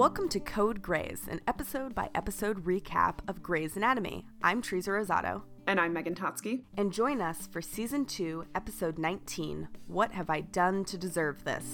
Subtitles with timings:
[0.00, 4.24] Welcome to Code Grays, an episode by episode recap of Grey's Anatomy.
[4.42, 5.42] I'm Teresa Rosato.
[5.66, 6.62] And I'm Megan Totsky.
[6.78, 11.66] And join us for Season 2, Episode 19 What Have I Done to Deserve This?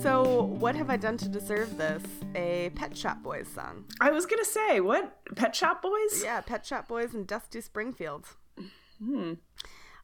[0.00, 2.04] So, what have I done to deserve this?
[2.36, 3.84] A Pet Shop Boys song.
[4.00, 5.12] I was going to say, what?
[5.34, 6.22] Pet Shop Boys?
[6.22, 8.28] Yeah, Pet Shop Boys and Dusty Springfield.
[9.04, 9.32] Hmm.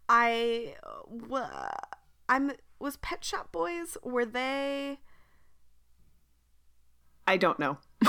[0.09, 0.75] I.
[2.29, 2.51] I'm.
[2.85, 4.99] Was Pet Shop Boys, were they.
[7.27, 7.79] I don't know.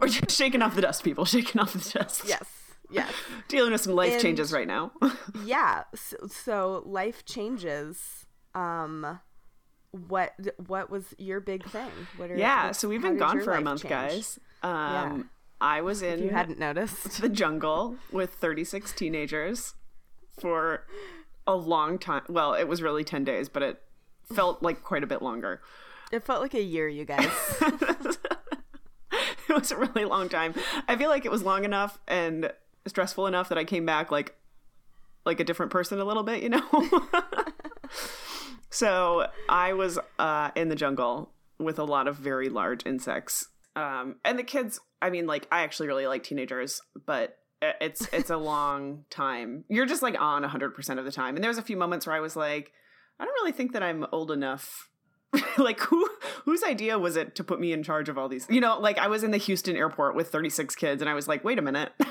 [0.00, 1.26] We're just shaking off the dust, people.
[1.26, 2.22] Shaking off the dust.
[2.26, 2.48] Yes.
[2.90, 3.12] Yes.
[3.48, 4.92] Dealing with some life And- changes right now.
[5.44, 9.18] yeah so, so life changes um
[10.08, 10.32] what
[10.66, 13.60] what was your big thing what are, yeah, what- so we've been gone for a
[13.60, 13.90] month, change?
[13.90, 14.38] guys.
[14.62, 15.22] Um, Yeah.
[15.60, 19.74] I was if in you hadn't noticed the jungle with 36 teenagers
[20.40, 20.86] for
[21.46, 22.22] a long time.
[22.28, 23.82] Well, it was really 10 days, but it
[24.32, 25.60] felt like quite a bit longer.
[26.12, 27.26] it felt like a year you guys
[29.48, 30.54] it was a really long time.
[30.88, 32.52] I feel like it was long enough and
[32.86, 34.34] stressful enough that I came back like
[35.24, 36.62] like a different person a little bit, you know.
[38.70, 43.46] so I was uh, in the jungle with a lot of very large insects,
[43.76, 44.80] um, and the kids.
[45.00, 49.64] I mean, like I actually really like teenagers, but Uh, it's it's a long time.
[49.68, 52.06] You're just like on 100 percent of the time, and there was a few moments
[52.06, 52.72] where I was like,
[53.20, 54.88] I don't really think that I'm old enough.
[55.58, 56.08] Like who
[56.44, 58.98] whose idea was it to put me in charge of all these you know like
[58.98, 61.62] i was in the houston airport with 36 kids and i was like wait a
[61.62, 61.92] minute.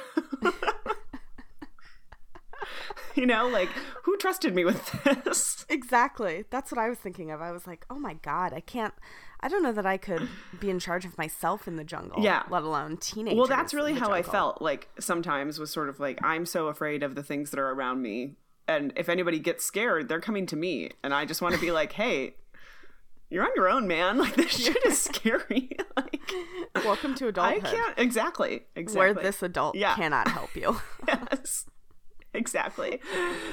[3.15, 3.69] You know like
[4.03, 5.65] who trusted me with this?
[5.69, 6.45] Exactly.
[6.49, 7.41] That's what i was thinking of.
[7.41, 8.93] I was like oh my god i can't
[9.43, 10.27] i don't know that i could
[10.59, 12.43] be in charge of myself in the jungle Yeah.
[12.49, 16.19] let alone teenagers well that's really how i felt like sometimes was sort of like
[16.23, 18.35] i'm so afraid of the things that are around me
[18.67, 21.71] and if anybody gets scared they're coming to me and i just want to be
[21.71, 22.35] like hey
[23.33, 24.17] you're on your own man.
[24.21, 25.71] Like this shit is scary.
[25.95, 26.19] Like
[26.83, 27.63] welcome to adulthood.
[27.65, 28.99] i can't exactly exactly.
[28.99, 29.95] Where this adult Yeah.
[29.95, 30.75] cannot help you.
[31.07, 31.65] Yes.
[32.33, 32.99] Exactly.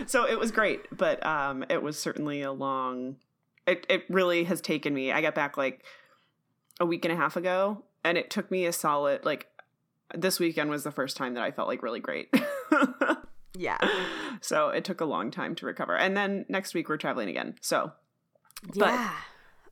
[0.07, 3.17] So it was great but um it was certainly a long
[3.69, 5.85] it, it really has taken me i got back like
[6.81, 9.47] a week and a half ago and it took me a solid like
[10.15, 12.33] this weekend was the first time that i felt like really great
[13.57, 13.79] yeah
[14.41, 17.55] so it took a long time to recover and then next week we're traveling again
[17.61, 17.93] so
[18.75, 19.13] yeah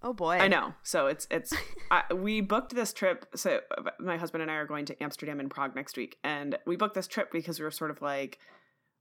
[0.02, 0.74] oh boy I know.
[0.82, 1.52] So it's it's
[1.90, 3.26] I, we booked this trip.
[3.34, 3.60] So
[3.98, 6.94] my husband and I are going to Amsterdam and Prague next week, and we booked
[6.94, 8.38] this trip because we were sort of like,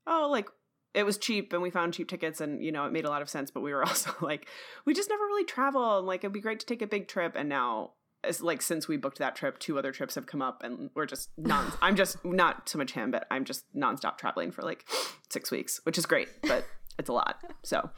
[0.06, 0.48] oh, like
[0.96, 3.22] it was cheap, and we found cheap tickets, and you know it made a lot
[3.22, 3.50] of sense.
[3.52, 4.48] But we were also like,
[4.84, 7.34] we just never really travel, and like it'd be great to take a big trip.
[7.36, 7.92] And now,
[8.24, 11.06] it's like since we booked that trip, two other trips have come up, and we're
[11.06, 11.70] just non.
[11.80, 14.84] I'm just not so much him, but I'm just nonstop traveling for like
[15.30, 16.64] six weeks, which is great, but
[16.98, 17.36] it's a lot.
[17.62, 17.90] So.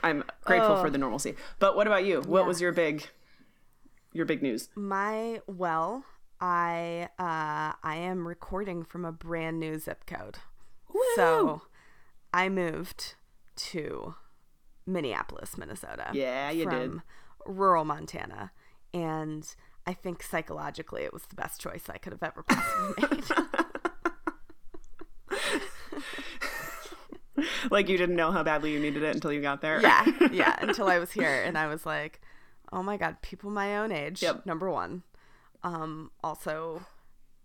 [0.00, 0.80] I'm grateful Oh.
[0.80, 1.34] for the normalcy.
[1.58, 2.20] But what about you?
[2.20, 2.46] What Yeah.
[2.46, 3.08] was your big
[4.12, 4.68] your big news?
[4.76, 6.04] My well,
[6.40, 10.38] I uh I am recording from a brand new zip code.
[11.16, 11.62] So
[12.38, 13.16] I moved
[13.56, 14.14] to
[14.86, 16.10] Minneapolis, Minnesota.
[16.12, 16.90] Yeah, you did.
[16.90, 17.02] from
[17.44, 18.52] rural Montana.
[18.94, 19.44] And
[19.88, 23.24] I think psychologically it was the best choice I could have ever possibly made.
[27.72, 29.82] like you didn't know how badly you needed it until you got there.
[29.82, 30.54] yeah, yeah.
[30.60, 32.20] Until I was here and I was like,
[32.72, 34.22] oh my god, people my own age.
[34.22, 34.46] Yep.
[34.46, 35.02] Number one.
[35.64, 36.86] Um, also,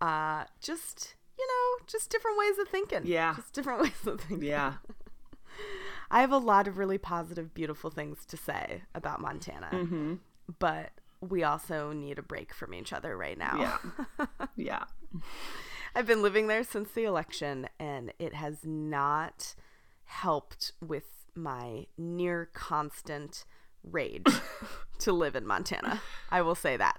[0.00, 3.02] uh, just you know, just different ways of thinking.
[3.04, 3.34] Yeah.
[3.36, 4.46] just different ways of thinking.
[4.48, 4.74] yeah.
[6.10, 10.14] I have a lot of really positive, beautiful things to say about Montana, Mm-hmm.
[10.58, 10.90] but
[11.20, 13.78] we also need a break from each other right now.
[14.18, 14.26] Yeah.
[14.56, 14.84] Yeah.
[15.94, 19.54] I've been living there since the election, and it has not
[20.04, 23.44] helped with my near constant
[23.82, 24.26] rage
[24.98, 26.00] to live in Montana.
[26.30, 26.98] I will say that.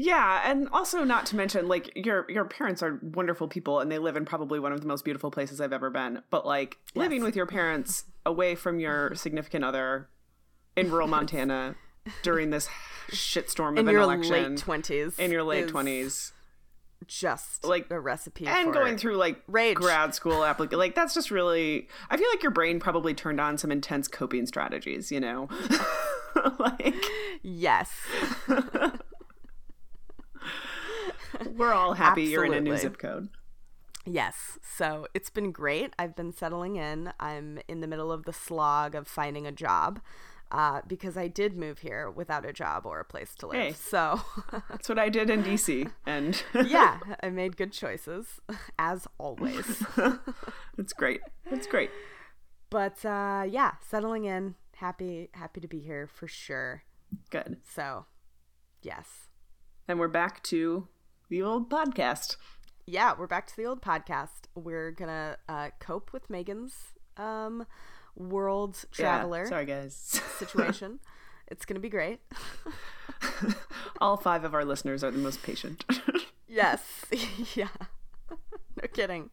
[0.00, 3.98] Yeah, and also not to mention like your your parents are wonderful people and they
[3.98, 6.22] live in probably one of the most beautiful places I've ever been.
[6.30, 10.08] But like living with your parents away from your significant other
[10.76, 11.74] in rural Montana
[12.22, 12.68] during this
[13.10, 16.32] shitstorm of In an your election late twenties, in your late twenties
[17.06, 19.76] just Like, a recipe and going through like rage.
[19.76, 23.70] grad school like that's just really i feel like your brain probably turned on some
[23.70, 25.48] intense coping strategies you know
[26.58, 27.04] like
[27.42, 27.90] Yes,
[31.58, 33.28] we're all happy you're in a new zip code
[34.08, 34.58] yes.
[34.76, 35.92] So it's been great.
[35.98, 37.12] I've been settling in.
[37.20, 40.00] I'm in the middle of the slog of finding a job.
[40.50, 43.60] Uh, because I did move here without a job or a place to live.
[43.60, 43.72] Hey.
[43.74, 44.22] So,
[44.70, 48.40] that's what i did in dc and yeah, I made good choices,
[48.78, 49.82] as always.
[50.78, 51.20] it's great
[51.50, 51.90] it's great
[52.70, 56.82] But uh, yeah, settling in, happy happy to be here for sure.
[57.28, 57.58] Good.
[57.70, 58.06] So,
[58.80, 59.28] yes.
[59.86, 60.88] And we're back to
[61.28, 62.36] the old podcast.
[62.86, 64.46] Yeah, we're back to the old podcast.
[64.54, 66.74] We're gonna uh, cope with Megan's
[67.16, 67.66] um,
[68.16, 69.94] world traveler Yeah, sorry, guys.
[70.38, 71.00] situation.
[71.48, 72.20] it's gonna be great.
[74.00, 75.84] All five of our listeners are the most patient.
[76.48, 77.04] yes.
[77.54, 77.68] yeah.
[78.30, 79.30] no kidding.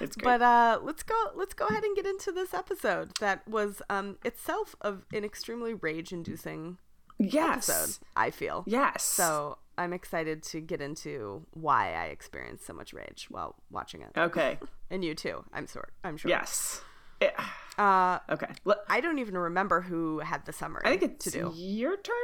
[0.00, 0.24] it's great.
[0.24, 1.16] But uh, let's go.
[1.34, 5.74] Let's go ahead and get into this episode that was um, itself of an extremely
[5.74, 6.78] rage-inducing
[7.18, 7.68] yes.
[7.68, 7.98] episode.
[8.14, 8.62] I feel.
[8.66, 9.02] Yes.
[9.02, 14.10] So I'm excited to get into why I experienced so much rage while watching it,
[14.16, 14.58] Okay.
[14.90, 15.44] and you too.
[15.52, 15.88] I'm sure.
[16.04, 16.28] I'm sure.
[16.30, 16.82] Yes.
[17.20, 17.34] It-
[17.78, 18.48] Uh, okay.
[18.88, 20.82] I don't even remember who had the summary.
[20.84, 21.52] I think it's to do.
[21.54, 22.14] your turn.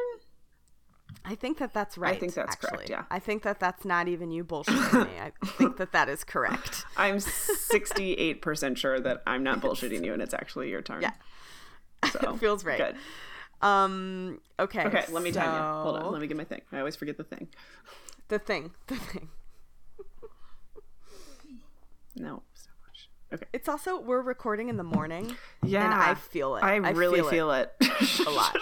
[1.24, 2.16] I think that that's right.
[2.16, 3.04] I think that's correct, yeah.
[3.10, 5.12] I think that that's not even you bullshitting me.
[5.20, 6.84] I think that that is correct.
[6.96, 11.02] I'm 68% sure that I'm not bullshitting you and it's actually your turn.
[11.02, 11.12] Yeah.
[12.12, 12.76] So, it feels right.
[12.76, 12.96] Good.
[13.60, 14.40] Um.
[14.58, 14.84] Okay.
[14.84, 15.82] Okay, let me time you.
[15.82, 16.12] Hold on.
[16.12, 16.60] Let me get my thing.
[16.72, 17.48] I always forget the thing.
[18.28, 18.72] The thing.
[18.86, 19.28] The thing.
[22.16, 22.42] No.
[22.54, 23.08] So much.
[23.32, 23.46] Okay.
[23.52, 25.36] It's also we're recording in the morning.
[25.62, 25.84] Yeah.
[25.84, 26.64] And I feel it.
[26.64, 27.70] I I really feel it.
[27.80, 27.90] feel
[28.20, 28.26] it.
[28.26, 28.56] a lot.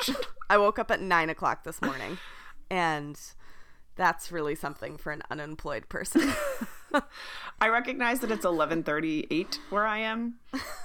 [0.50, 2.18] I woke up at nine o'clock this morning,
[2.70, 3.18] and
[3.96, 6.32] that's really something for an unemployed person.
[7.60, 10.34] I recognize that it's 11:38 where I am,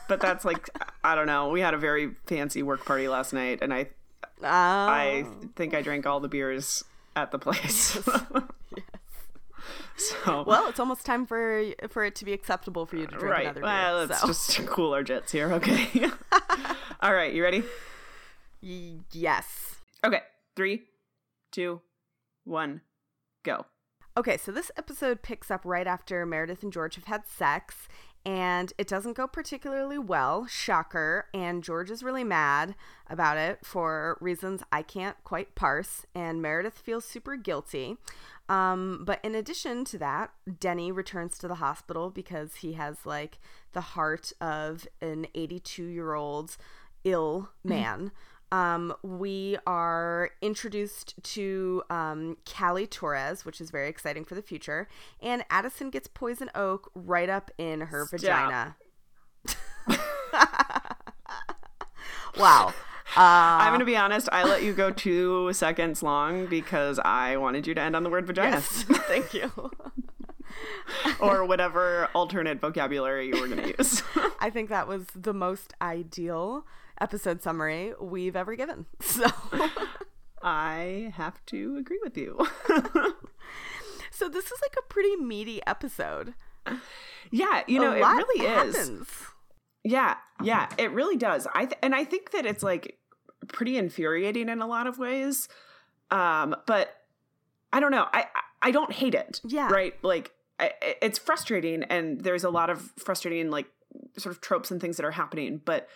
[0.07, 0.69] but that's like
[1.03, 1.49] I don't know.
[1.49, 3.87] We had a very fancy work party last night, and I
[4.43, 5.49] I Oh.
[5.55, 6.83] think I drank all the beers
[7.15, 7.97] at the place.
[8.75, 8.85] Yes.
[9.97, 13.23] so well, it's almost time for for it to be acceptable for you to drink
[13.33, 13.41] right.
[13.45, 13.69] another beer.
[13.69, 14.27] Well, let's so.
[14.27, 15.51] just cool our jets here.
[15.53, 16.05] Okay.
[17.01, 17.33] all right.
[17.33, 17.63] You ready?
[18.61, 19.75] Y- yes.
[20.03, 20.21] Okay.
[20.55, 20.83] Three,
[21.51, 21.81] two,
[22.43, 22.81] one,
[23.43, 23.65] go.
[24.15, 27.87] Okay, so this episode picks up right after Meredith and George have had sex,
[28.27, 30.45] and it doesn't go particularly well.
[30.47, 31.27] Shocker.
[31.33, 32.75] And George is really mad
[33.09, 37.95] about it for reasons I can't quite parse, and Meredith feels super guilty.
[38.49, 43.39] Um, but in addition to that, Denny returns to the hospital because he has like
[43.71, 46.57] the heart of an 82 year old
[47.05, 48.11] ill man.
[48.51, 54.87] Um, we are introduced to um, Callie Torres, which is very exciting for the future.
[55.21, 58.19] And Addison gets poison oak right up in her Stop.
[58.19, 58.75] vagina.
[62.37, 62.73] wow.
[63.15, 64.29] Uh, I'm gonna be honest.
[64.31, 68.09] I let you go two seconds long because I wanted you to end on the
[68.09, 69.51] word vagina yes, thank you.
[71.19, 74.03] or whatever alternate vocabulary you were gonna use.
[74.39, 76.65] I think that was the most ideal
[77.01, 78.85] episode summary we've ever given.
[79.01, 79.25] So,
[80.41, 82.37] I have to agree with you.
[84.11, 86.33] so this is like a pretty meaty episode.
[87.31, 88.91] yeah, you know, it really is.
[89.83, 91.47] Yeah, yeah, it really does.
[91.53, 92.97] I th- and I think that it's like
[93.47, 95.47] pretty infuriating in a lot of ways.
[96.11, 96.93] Um, but
[97.73, 98.07] I don't know.
[98.13, 98.27] I
[98.61, 99.41] I- don't hate it.
[99.43, 99.69] Yeah.
[99.71, 99.93] Right.
[100.03, 103.67] Like I- it's frustrating, and there's a lot of frustrating like
[104.17, 105.61] sort of tropes and things that are happening.
[105.63, 105.87] But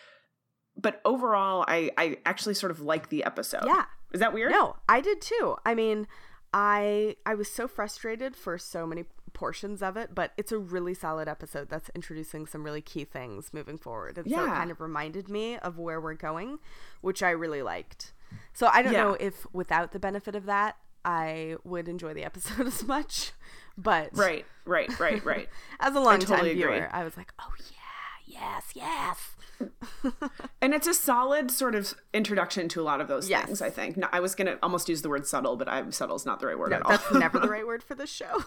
[0.82, 3.66] but overall, I I actually sort of like the episode.
[3.66, 3.86] Yeah.
[4.14, 4.52] Is that weird?
[4.52, 5.56] No, I did too.
[5.66, 6.08] I mean,
[6.54, 10.94] I I was so frustrated for so many portions of it, but it's a really
[10.94, 14.18] solid episode that's introducing some really key things moving forward.
[14.18, 16.60] And so it kind of reminded me of where we're going,
[17.00, 18.12] which I really liked.
[18.54, 19.04] So I don't Yeah.
[19.04, 23.32] know if without the benefit of that, I would enjoy the episode as much.
[23.78, 24.46] But Right.
[24.66, 25.00] Right.
[25.00, 25.24] Right.
[25.24, 25.50] Right.
[25.80, 26.64] as a long time totally agree.
[26.64, 29.30] viewer, I was like, oh yeah, yes, yes.
[30.62, 33.46] And it's a solid sort of introduction to a lot of those Yes.
[33.46, 33.98] things, I think.
[33.98, 36.40] No, I was going to almost use the word subtle, but I, subtle is not
[36.40, 36.92] the right word No, at all.
[36.92, 38.44] that's never the right word for this show.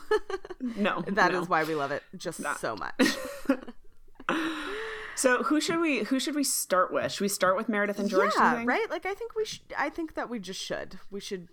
[0.61, 1.03] no.
[1.09, 1.47] That is no.
[1.47, 3.17] why we love it just so much.
[5.17, 7.13] So who should we who should we start with?
[7.13, 8.33] Should we start with Meredith and George?
[8.37, 8.89] yeah, right.
[8.91, 9.63] Like I think we should.
[9.79, 10.99] I think that we just should.
[11.11, 11.49] We should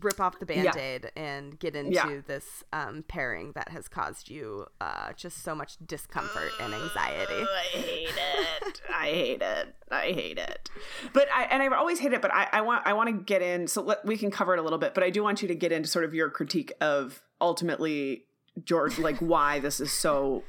[0.00, 2.20] rip off the band-aid and get into Yeah.
[2.26, 7.44] this um, pairing that has caused you uh, just so much discomfort and anxiety.
[7.48, 8.80] I hate it.
[8.92, 9.74] I hate it.
[9.90, 10.70] I hate it.
[11.12, 12.22] But I and I've always hated it.
[12.22, 13.68] But I, I want I want to get in.
[13.68, 14.94] So let, we can cover it a little bit.
[14.94, 18.24] But I do want you to get into sort of your critique of ultimately
[18.62, 20.44] George, like why this is so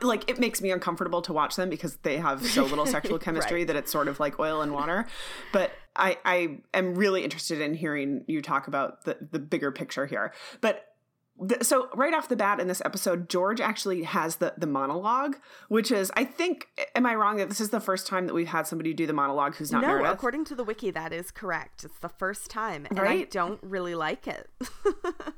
[0.00, 3.60] like it makes me uncomfortable to watch them because they have so little sexual chemistry
[3.60, 3.66] Right.
[3.66, 5.06] that it's sort of like oil and water.
[5.52, 10.06] But I I am really interested in hearing you talk about the the bigger picture
[10.06, 10.32] here.
[10.60, 10.84] But
[11.40, 15.36] the, so right off the bat in this episode, George actually has the the monologue,
[15.68, 18.48] which is I think am I wrong that this is the first time that we've
[18.48, 20.12] had somebody do the monologue who's not no, Meredith?
[20.12, 21.84] according to the wiki, that is correct.
[21.84, 24.48] It's the first time, and I don't really like it.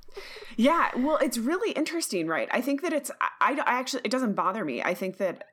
[0.57, 2.49] Yeah, well, it's really interesting, right?
[2.50, 4.83] I think that it's I, I actually it doesn't bother me.
[4.83, 5.45] I think that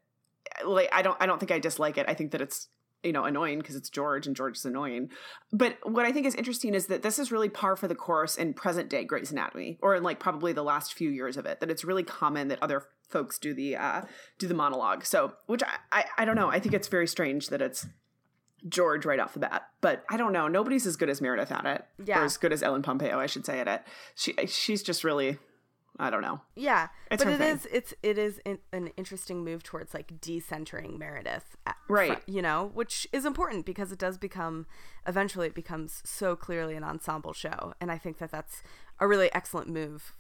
[0.65, 2.05] like I don't I don't think I dislike it.
[2.07, 2.67] I think that it's
[3.03, 5.09] you know annoying because it's George and George is annoying.
[5.51, 8.35] But what I think is interesting is that this is really par for the course
[8.35, 11.59] in present day Grey's Anatomy, or in like probably the last few years of it.
[11.59, 14.01] That it's really common that other folks do the uh,
[14.39, 15.05] do the monologue.
[15.05, 16.49] So, which I, I I don't know.
[16.49, 17.85] I think it's very strange that it's
[18.67, 19.67] George right off the bat.
[19.81, 20.47] But I don't know.
[20.47, 21.85] Nobody's as good as Meredith at it.
[22.03, 22.21] Yeah.
[22.21, 23.81] Or as good as Ellen Pompeo, I should say at it.
[24.15, 25.37] She she's just really
[25.99, 26.41] I don't know.
[26.55, 27.55] Yeah, It's but it thing.
[27.55, 31.55] is it's it is in, an interesting move towards like decentering Meredith,
[31.89, 32.07] Right.
[32.09, 34.67] front, you know, which is important because it does become
[35.07, 38.61] eventually it becomes so clearly an ensemble show, and I think that that's
[38.99, 40.13] a really excellent move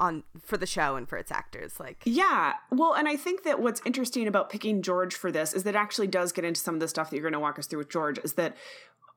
[0.00, 1.78] on for the show and for its actors.
[1.78, 2.54] Like, Yeah.
[2.70, 5.78] Well, and I think that what's interesting about picking George for this is that it
[5.78, 7.78] actually does get into some of the stuff that you're going to walk us through
[7.78, 8.56] with George is that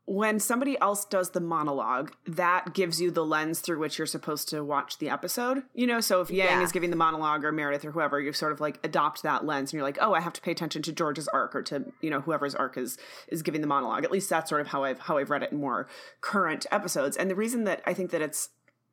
[0.10, 4.48] when somebody else does the monologue, that gives you the lens through which you're supposed
[4.48, 5.64] to watch the episode.
[5.74, 6.62] You know, so if Yang Yeah.
[6.64, 9.72] is giving the monologue or Meredith or whoever, you sort of like adopt that lens
[9.72, 12.10] and you're like, "Oh, I have to pay attention to George's arc or to, you
[12.10, 14.06] know, whoever's arc is is giving the monologue.
[14.06, 15.90] At least that's sort of how I've how I've read it in more
[16.22, 17.18] current episodes.
[17.18, 18.48] And the reason that I think that it's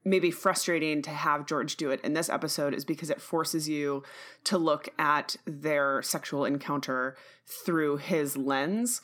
[0.04, 4.02] maybe frustrating to have George do it in this episode is because it forces you
[4.44, 9.00] to look at their sexual encounter through his lens,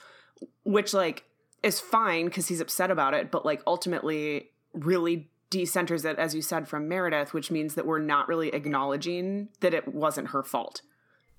[0.64, 1.24] which like
[1.62, 6.42] is fine because he's upset about it, but like ultimately really decenters it, as you
[6.42, 10.82] said, from Meredith, which means that we're not really acknowledging that it wasn't her fault.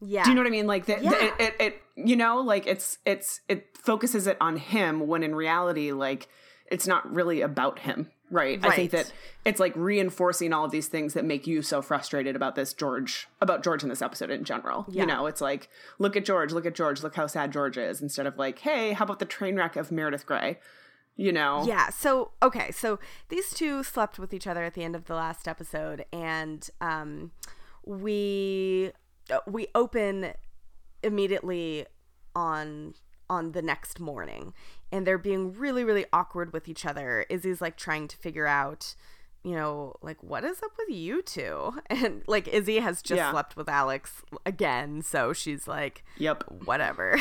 [0.01, 0.68] yeah, Do you know what I mean?
[0.68, 1.13] Like that, Yeah.
[1.13, 5.34] it, it, it, you know, like it's, it's, it focuses it on him when in
[5.34, 6.27] reality, like
[6.70, 8.60] it's not really about him, right?
[8.66, 9.12] I think that
[9.46, 13.28] it's like reinforcing all of these things that make you so frustrated about this George,
[13.42, 14.86] about George in this episode in general.
[14.90, 15.02] Yeah.
[15.02, 15.70] You know, it's like,
[16.00, 18.94] look at George, look at George, look how sad George is, instead of like, hey,
[18.94, 20.58] how about the train wreck of Meredith Grey?
[21.18, 21.64] You know?
[21.68, 21.90] Yeah.
[21.90, 22.72] So okay.
[22.72, 22.98] So
[23.30, 27.32] these two slept with each other at the end of the last episode, and um,
[27.86, 28.92] we
[29.30, 30.34] uh, we open
[31.04, 31.86] immediately
[32.34, 32.94] on
[33.30, 34.54] on the next morning,
[34.91, 37.25] and they're being really really awkward with each other.
[37.29, 38.95] Izzy's like trying to figure out.
[39.43, 41.74] You know, like what is up with you two?
[41.89, 43.31] And like Izzy has just Yeah.
[43.31, 46.43] slept with Alex again, so she's like, Yep.
[46.65, 47.17] whatever.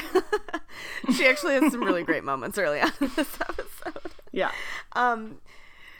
[1.16, 4.12] she actually has some really great moments early on in this episode.
[4.32, 4.50] Yeah.
[4.92, 5.38] Um,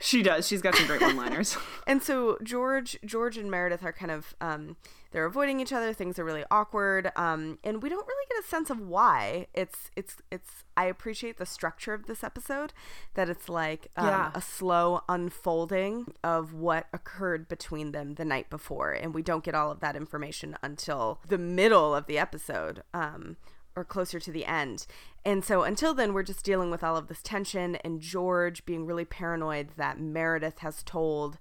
[0.00, 0.48] She does.
[0.48, 1.56] She's got some great one liners.
[1.86, 4.76] and so George, George and Meredith are kind of um,
[5.12, 5.92] they're avoiding each other.
[5.92, 9.46] Things are really awkward, um, and we don't really get a sense of why.
[9.54, 10.64] It's it's it's.
[10.76, 12.72] I appreciate the structure of this episode,
[13.14, 14.30] that it's like um, Yeah.
[14.34, 19.54] a slow unfolding of what occurred between them the night before, and we don't get
[19.54, 22.82] all of that information until the middle of the episode.
[22.94, 23.36] Um,
[23.76, 24.86] or closer to the end.
[25.24, 28.86] And so until then, we're just dealing with all of this tension and George being
[28.86, 31.38] really paranoid that Meredith has told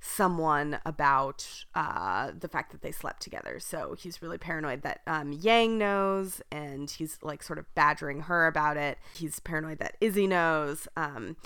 [0.00, 3.58] someone about uh, the fact that they slept together.
[3.58, 8.46] So he's really paranoid that um, Yang knows and he's like sort of badgering her
[8.46, 8.98] about it.
[9.14, 10.86] He's paranoid that Izzy knows.
[10.94, 11.36] Um,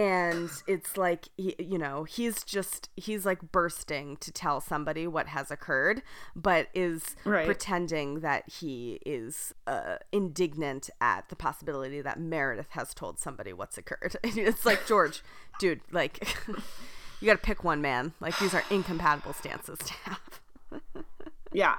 [0.00, 5.26] and it's like he, you know he's just he's like bursting to tell somebody what
[5.28, 6.02] has occurred
[6.34, 7.44] but is Right.
[7.44, 13.76] pretending that he is uh, indignant at the possibility that meredith has told somebody what's
[13.76, 15.22] occurred and it's like george
[15.58, 16.26] dude like
[17.20, 20.20] you gotta pick one man like these are incompatible stances to have
[21.52, 21.74] yeah.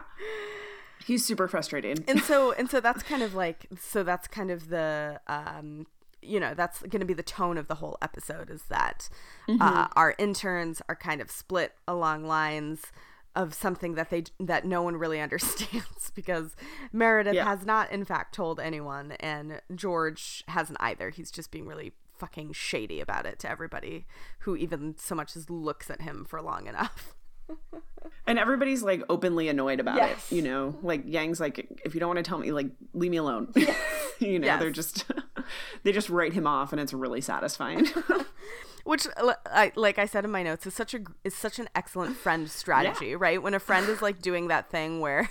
[1.06, 2.04] He's super frustrating.
[2.08, 5.88] and so and so that's kind of like so that's kind of the um
[6.22, 9.10] you know that's going to be the tone of the whole episode is that
[9.60, 12.92] uh, our interns are kind of split along lines
[13.36, 16.56] of something that they that no one really understands because
[16.92, 17.46] Meredith Yeah.
[17.46, 21.10] has not in fact told anyone and George hasn't either.
[21.12, 24.06] He's just being really fucking shady about it to everybody
[24.40, 27.16] who even so much as looks at him for long enough
[28.28, 30.32] And everybody's like openly annoyed about Yes.
[30.32, 30.76] it, you know?
[30.84, 33.52] Like Yang's like, if you don't want to tell me, like, leave me alone.
[34.20, 34.60] you know, Yes.
[34.60, 35.06] they're just,
[35.84, 37.88] they just write him off and it's really satisfying.
[38.84, 39.06] which
[39.46, 42.50] I, like i said in my notes is such a is such an excellent friend
[42.50, 45.30] strategy right when a friend is like doing that thing where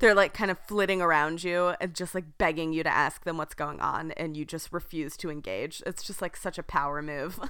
[0.00, 3.38] they're like kind of flitting around you and just like begging you to ask them
[3.38, 7.00] what's going on and you just refuse to engage it's just like such a power
[7.00, 7.40] move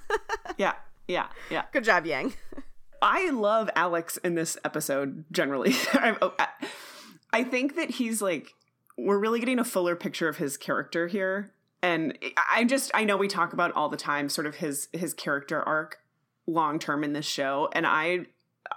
[0.56, 0.74] yeah.
[1.08, 1.26] Yeah.
[1.50, 1.64] Yeah.
[1.72, 2.32] good job yang
[3.02, 5.72] I love Alex in this episode generally.
[5.92, 6.34] I, oh,
[7.32, 8.54] I- think that he's like,
[8.96, 11.52] we're really getting a fuller picture of his character here.
[11.82, 12.18] And
[12.50, 15.62] I just, I know we talk about all the time sort of his, his character
[15.62, 15.98] arc
[16.46, 17.70] long term in this show.
[17.72, 18.26] And I,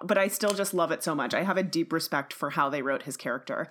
[0.02, 1.34] but I still just love it so much.
[1.34, 3.70] I have a deep respect for how they wrote his character.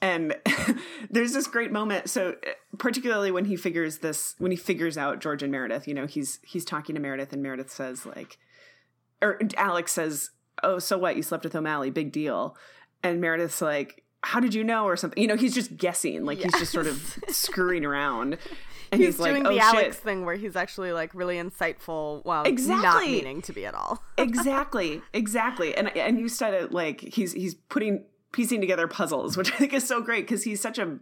[0.00, 0.36] And
[1.10, 2.08] there's this great moment.
[2.08, 5.94] So uh, particularly when he figures this, when he figures out George and Meredith, you
[5.94, 8.38] know, he's, he's talking to Meredith and Meredith says like,
[9.24, 10.30] or Alex says,
[10.62, 11.16] "Oh, so what?
[11.16, 11.90] You slept with O'Malley?
[11.90, 12.56] Big deal."
[13.02, 14.84] And Meredith's like, how did you know?
[14.84, 15.20] or something.
[15.20, 16.24] You know he's just guessing.
[16.24, 18.38] Like he's just sort of screwing around.
[18.90, 19.62] And he's, he's, like doing oh the shit.
[19.64, 24.02] Alex thing where he's actually like really insightful while not meaning to be at all.
[24.18, 25.02] exactly.
[25.12, 25.76] Exactly.
[25.76, 29.72] And and you said it like he's he's putting piecing together puzzles which i think
[29.72, 30.98] is so great because he's such a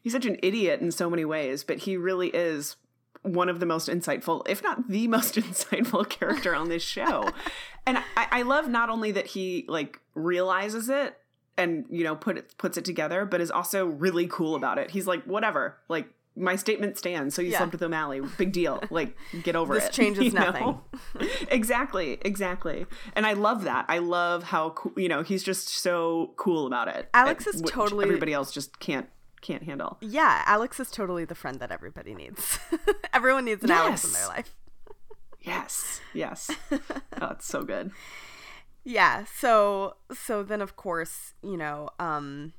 [0.00, 2.76] he's such an idiot in so many ways but he really is
[3.24, 7.28] one of the most insightful if not the most insightful character on this show.
[7.86, 11.18] And I, I love not only that he like realizes it
[11.58, 14.90] and you know put it puts it together but is also really cool about it.
[14.92, 15.76] He's like whatever.
[15.90, 17.58] Like my statement stands so you Yeah.
[17.58, 18.22] slept with o'malley.
[18.38, 18.82] Big deal.
[18.90, 19.86] Like get over This it.
[19.88, 20.80] This changes you nothing.
[21.50, 22.18] exactly.
[22.22, 22.86] Exactly.
[23.14, 23.84] And i love that.
[23.88, 27.08] I love how cool you know he's just so cool about it.
[27.12, 29.08] Alex is totally- everybody else just can't
[29.44, 29.98] can't handle.
[30.00, 32.58] Yeah, Alex is totally the friend that everybody needs.
[33.12, 34.56] Everyone needs an Alex in their life.
[35.40, 36.50] yes yes.
[37.20, 37.92] Oh it's so good.
[38.82, 42.54] Yeah, so so then of course, you know, um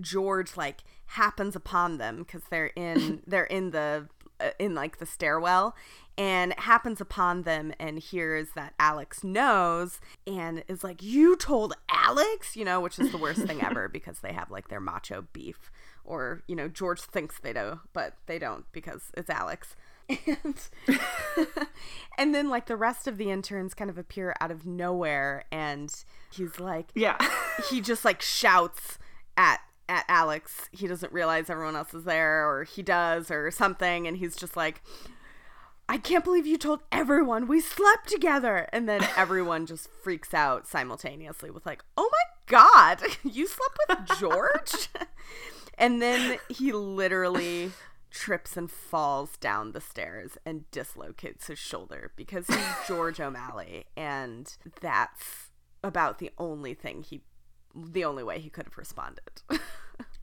[0.00, 4.08] George like happens upon them because they're in they're in the
[4.40, 5.76] uh, in like the stairwell
[6.16, 12.56] and happens upon them and hears that Alex knows and is like you told Alex?
[12.56, 15.70] You know which is the worst thing ever because they have like their macho beef
[16.04, 19.76] or you know George thinks they do but they don't because it's Alex
[20.08, 20.68] and
[22.18, 26.04] and then like the rest of the interns kind of appear out of nowhere and
[26.32, 27.16] he's like yeah
[27.70, 28.98] he just like shouts
[29.36, 30.68] at at Alex.
[30.72, 34.56] He doesn't realize everyone else is there or he does or something and he's just
[34.56, 34.82] like
[35.88, 38.68] I can't believe you told everyone we slept together.
[38.72, 44.18] And then everyone just freaks out simultaneously with like, "Oh my god, you slept with
[44.18, 44.88] George?"
[45.78, 47.72] And then he literally
[48.10, 53.86] trips and falls down the stairs and dislocates his shoulder because he's George O'Malley.
[53.96, 55.50] And that's
[55.82, 57.22] about the only thing he
[57.76, 59.42] the only way he could have responded.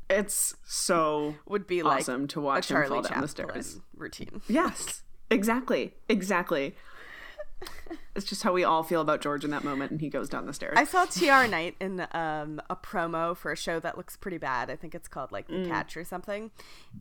[0.09, 3.79] It's so would be like awesome to a watch him Charlie fall down the stairs.
[3.95, 4.41] Routine.
[4.49, 6.75] yes exactly exactly
[8.15, 10.45] it's just how we all feel about george in that moment and he goes down
[10.45, 14.15] the stairs I saw TR Knight in um, a promo for a show that looks
[14.17, 14.69] pretty bad.
[14.69, 16.51] I think it's called like The Catch or something.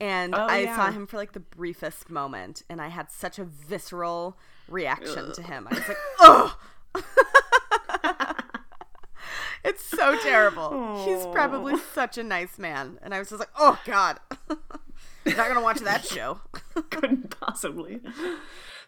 [0.01, 0.39] And Mm.
[0.39, 4.37] Oh, I saw him for like the briefest moment, and I had such a visceral
[4.69, 5.67] reaction to him.
[5.71, 6.59] I was like, oh.
[9.65, 11.05] it's so terrible.
[11.05, 12.99] He's probably such a nice man.
[13.03, 14.19] And I was just like, oh, God.
[14.49, 14.59] I'm
[15.27, 16.41] Not going to watch that show.
[16.91, 18.01] couldn't possibly.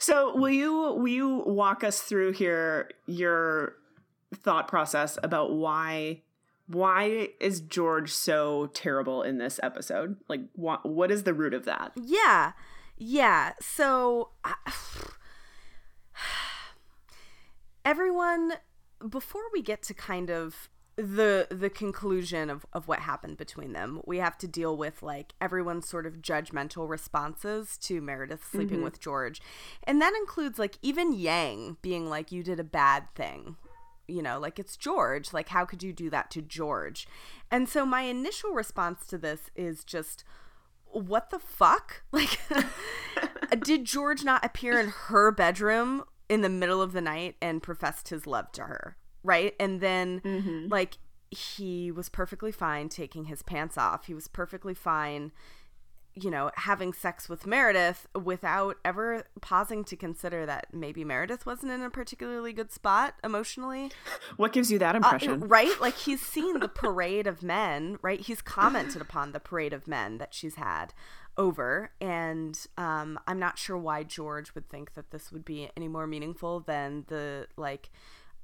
[0.02, 3.76] So, will you will you walk us through here your
[4.34, 6.22] thought process about why
[6.66, 10.16] why is George so terrible in this episode?
[10.28, 11.92] Like, what what is the root of that?
[11.94, 12.52] Yeah.
[12.98, 13.52] Yeah.
[13.60, 14.72] So I-
[17.84, 18.54] everyone
[19.08, 24.00] before we get to kind of the the conclusion of, of what happened between them,
[24.04, 28.84] we have to deal with like everyone's sort of judgmental responses to Meredith sleeping mm-hmm.
[28.84, 29.40] with George.
[29.84, 33.56] And that includes like even Yang being like, You did a bad thing.
[34.06, 35.32] You know, like it's George.
[35.32, 37.06] Like, how could you do that to George?
[37.50, 40.24] And so my initial response to this is just
[40.84, 42.02] what the fuck?
[42.12, 42.38] Like,
[43.62, 48.08] did George not appear in her bedroom in the middle of the night and professed
[48.08, 48.96] his love to her?
[49.24, 49.54] Right.
[49.60, 50.98] And then, like,
[51.30, 54.06] he was perfectly fine taking his pants off.
[54.06, 55.32] He was perfectly fine,
[56.14, 61.72] you know, having sex with Meredith without ever pausing to consider that maybe Meredith wasn't
[61.72, 63.90] in a particularly good spot emotionally.
[64.36, 65.40] What gives you that Uh, impression?
[65.48, 65.80] right?
[65.80, 68.20] Like he's seen the parade of men, right?
[68.20, 70.92] He's commented upon the parade of men that she's had
[71.38, 75.88] over, and um, I'm not sure why George would think that this would be any
[75.88, 77.88] more meaningful than the like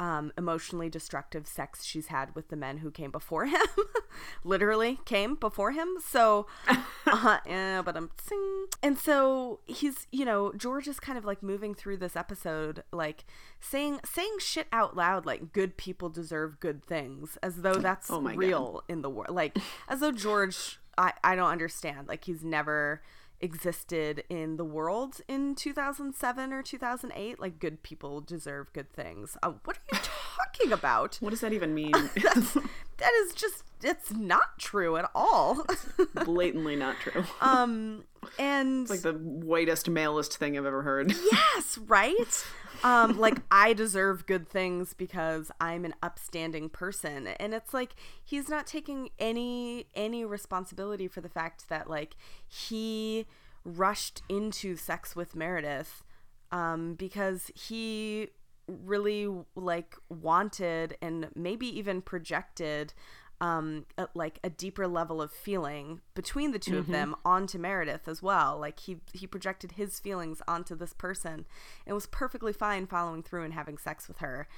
[0.00, 3.66] um, emotionally destructive sex she's had with the men who came before him,
[4.44, 5.88] literally came before him.
[6.04, 6.46] So,
[7.06, 8.66] uh, yeah, but I'm sing.
[8.82, 13.24] And so he's, you know, George is kind of like moving through this episode, like
[13.60, 18.20] saying saying shit out loud, like good people deserve good things, as though that's Oh
[18.20, 18.38] my God.
[18.38, 19.58] real in the world, like
[19.88, 23.02] as though George, I I don't understand, like he's never
[23.40, 29.52] existed in the world in 2007 or 2008 like good people deserve good things uh,
[29.64, 29.98] what are you
[30.36, 31.92] talking about what does that even mean?
[31.92, 35.64] that is just it's not true at all
[36.24, 37.22] Blatantly not true.
[37.40, 38.02] um
[38.38, 41.12] and like the whitest, malest thing I've ever heard.
[41.32, 42.44] yes right
[42.84, 47.26] um like i deserve good things because i'm an upstanding person.
[47.26, 53.26] And it's like he's not taking any any responsibility for the fact that like he
[53.64, 56.04] rushed into sex with meredith
[56.50, 58.28] um because he
[58.68, 62.92] really like wanted and maybe even projected
[63.40, 66.80] um a, like a deeper level of feeling between the 2 mm-hmm.
[66.80, 68.58] of them onto Meredith as well.
[68.58, 71.46] Like he he projected his feelings onto this person
[71.86, 74.48] and was perfectly fine following through and having sex with her.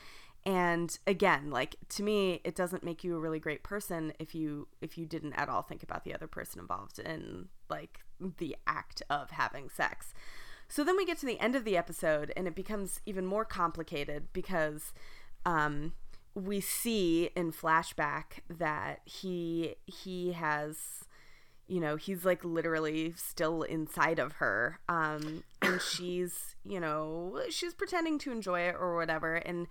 [0.47, 4.69] And again, like to me, it doesn't make you a really great person if you
[4.81, 8.01] if you didn't at all think about the other person involved in like
[8.39, 10.15] the act of having sex.
[10.69, 13.45] So then we get to the end of the episode and it becomes even more
[13.45, 14.95] complicated because
[15.45, 15.93] um
[16.35, 21.05] we see in flashback that he he has
[21.67, 27.75] you know he's like literally still inside of her um and she's you know she's
[27.75, 29.67] pretending to enjoy it or whatever and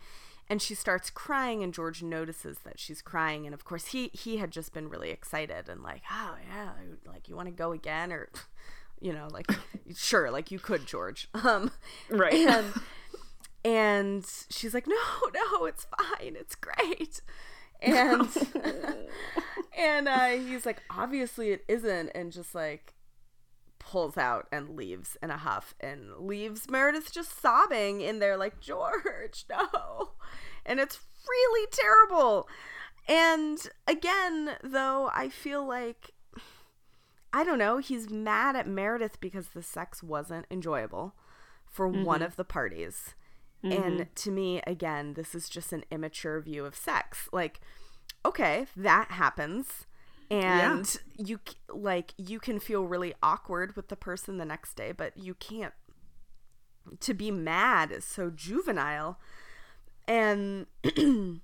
[0.49, 4.37] and she starts crying and george notices that she's crying and of course he he
[4.37, 6.71] had just been really excited and like oh yeah
[7.07, 8.11] like you want to go again?
[8.11, 8.29] or
[9.01, 9.47] you know like
[9.95, 11.29] sure like you could george.
[11.43, 11.71] Um
[12.09, 12.33] right.
[12.33, 12.73] and
[13.63, 14.95] and she's like no
[15.33, 16.35] no it's fine.
[16.35, 17.21] It's great.
[17.81, 18.27] And
[19.77, 22.09] and uh, he's like obviously it isn't.
[22.09, 22.93] And just like
[23.79, 28.59] pulls out and leaves in a huff and leaves meredith just sobbing in there like
[28.59, 30.11] george no.
[30.65, 32.49] And it's really terrible.
[33.07, 36.11] And again though i feel like
[37.31, 41.15] i don't know he's mad at meredith because the sex wasn't enjoyable
[41.65, 42.03] for mm-hmm.
[42.03, 43.15] one of the parties
[43.63, 43.83] Mm-hmm.
[43.83, 47.27] And to me, again, this is just an immature view of sex.
[47.33, 47.59] Like,
[48.25, 49.85] okay, that happens.
[50.31, 51.25] And yeah.
[51.25, 51.39] you
[51.73, 55.73] like you can feel really awkward with the person the next day, but you can't
[56.99, 59.19] to be mad is so juvenile.
[60.07, 60.67] And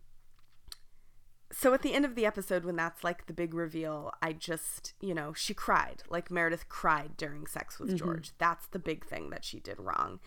[1.51, 4.93] so at the end of the episode when that's like the big reveal i just
[4.99, 7.97] you know she cried like meredith cried during sex with mm-hmm.
[7.97, 10.19] george that's the big thing that she did wrong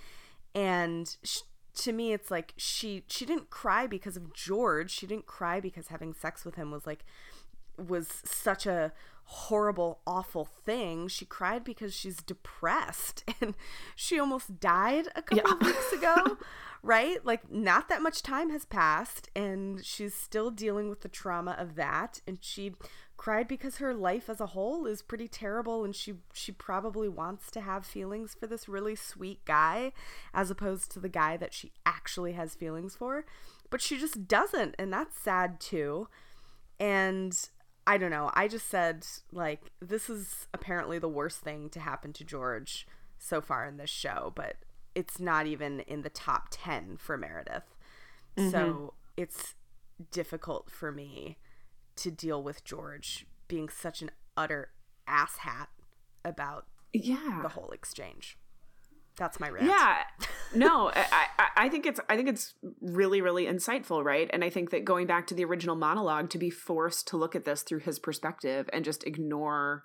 [0.54, 1.40] and she,
[1.78, 4.90] to me it's like she she didn't cry because of George.
[4.90, 7.04] She didn't cry because having sex with him was like
[7.76, 8.92] was such a
[9.24, 11.08] horrible awful thing.
[11.08, 13.54] She cried because she's depressed and
[13.94, 15.52] she almost died a couple yeah.
[15.52, 16.38] of weeks ago.
[16.82, 17.24] right?
[17.24, 21.74] Like not that much time has passed and she's still dealing with the trauma of
[21.76, 22.72] that and she
[23.18, 27.50] cried because her life as a whole is pretty terrible and she she probably wants
[27.50, 29.92] to have feelings for this really sweet guy
[30.32, 33.26] as opposed to the guy that she actually has feelings for.
[33.70, 36.08] But she just doesn't and that's sad too.
[36.78, 37.36] And
[37.88, 42.12] I don't know I just said like this is apparently the worst thing to happen
[42.14, 42.86] to George
[43.18, 44.56] so far in this show but
[44.94, 47.74] it's not even in the top 10 for Meredith.
[48.36, 48.50] Mm-hmm.
[48.50, 49.54] so it's
[50.12, 51.36] difficult for me
[51.98, 54.70] to deal with George being such an utter
[55.08, 55.66] asshat
[56.24, 58.38] about yeah the whole exchange.
[59.16, 59.66] That's my rant.
[59.66, 60.04] Yeah,
[60.54, 64.30] no, I, I, I think it's I think it's really really insightful, right?
[64.32, 67.34] And I think that going back to the original monologue, to be forced to look
[67.34, 69.84] at this through his perspective and just ignore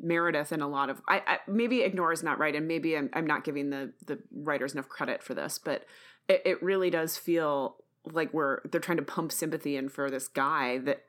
[0.00, 3.08] Meredith and a lot of I, I maybe ignore is not right, and maybe I'm
[3.12, 5.84] I'm not giving the the writers enough credit for this, but
[6.28, 10.26] it, it really does feel like we're they're trying to pump sympathy in for this
[10.26, 11.04] guy that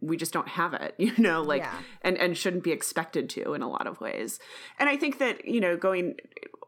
[0.00, 1.74] we just don't have it you know like yeah.
[2.02, 4.38] and and shouldn't be expected to in a lot of ways
[4.78, 6.14] and i think that you know going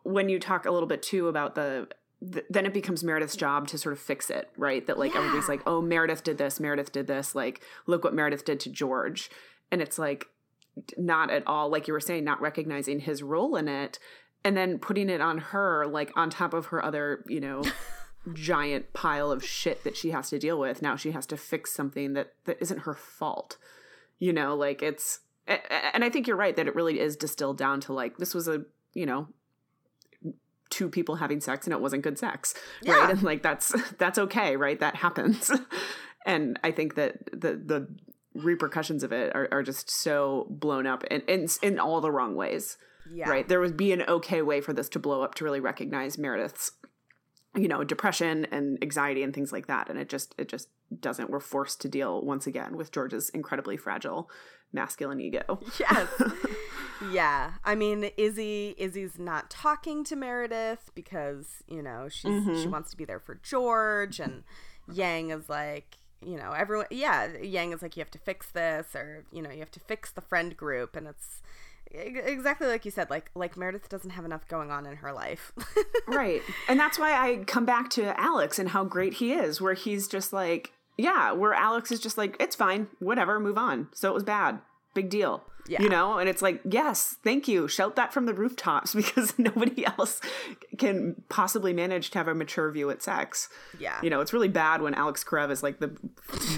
[0.05, 1.87] when you talk a little bit too about the,
[2.20, 5.18] the then it becomes meredith's job to sort of fix it right that like yeah.
[5.18, 8.70] everybody's like oh meredith did this meredith did this like look what meredith did to
[8.70, 9.31] george
[9.70, 10.27] and it's like
[10.96, 13.98] not at all like you were saying not recognizing his role in it
[14.44, 17.62] and then putting it on her like on top of her other you know
[18.32, 20.82] giant pile of shit that she has to deal with.
[20.82, 23.58] Now she has to fix something that that isn't her fault.
[24.18, 27.80] You know, like it's and I think you're right that it really is distilled down
[27.82, 29.28] to like this was a, you know,
[30.70, 32.94] two people having sex and it wasn't good sex, yeah.
[32.94, 33.11] right?
[33.11, 34.78] And like that's that's okay, right?
[34.78, 35.50] That happens.
[36.26, 37.88] and I think that the the
[38.35, 42.35] repercussions of it are, are just so blown up in, in in all the wrong
[42.35, 42.78] ways.
[43.12, 43.28] Yeah.
[43.28, 43.46] Right.
[43.46, 46.72] There would be an okay way for this to blow up to really recognize Meredith's
[47.54, 49.88] you know depression and anxiety and things like that.
[49.88, 50.68] And it just it just
[51.00, 54.30] doesn't we're forced to deal once again with george's incredibly fragile
[54.72, 55.60] masculine ego.
[55.78, 56.08] Yes.
[57.10, 57.52] Yeah.
[57.64, 62.60] I mean izzy izzy's not talking to meredith because you know she's mm-hmm.
[62.60, 64.44] she wants to be there for george and
[64.92, 68.94] yang is like you know everyone yeah yang is like you have to fix this
[68.94, 70.96] or you know you have to fix the friend group.
[70.96, 71.42] And it's
[71.94, 75.52] exactly like you said like like meredith doesn't have enough going on in her life.
[76.09, 76.42] Right.
[76.68, 80.09] And that's why i come back to alex and how great he is where he's
[80.09, 83.88] just like yeah where alex is just like it's fine whatever move on.
[83.94, 84.61] So it was bad.
[84.94, 85.44] Big deal.
[85.68, 85.81] Yeah.
[85.81, 86.18] you know?
[86.18, 87.68] And it's like yes thank you.
[87.68, 90.20] Shout that from the rooftops because nobody else
[90.76, 93.48] can possibly manage to have a mature view at sex.
[93.78, 93.98] Yeah.
[94.02, 95.96] You know it's really bad when alex karev is like the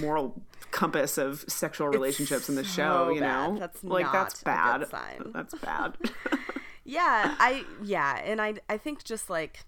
[0.01, 0.41] moral
[0.75, 3.09] compass of sexual relationships in the show.
[3.09, 3.53] You bad.
[3.53, 5.21] know, That's like that's not a bad.
[5.33, 5.97] That's bad.
[6.85, 9.65] yeah i yeah and i i think just like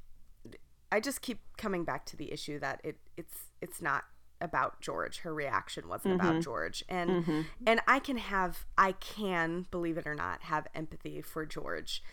[0.92, 4.04] i just keep coming back to the issue that it it's it's not
[4.40, 9.98] about george her reaction wasn't about george and and i can have i can believe
[9.98, 12.04] it or not have empathy for george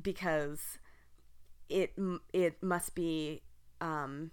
[0.00, 0.78] because
[1.68, 1.92] it
[2.32, 3.42] it must be
[3.80, 4.30] um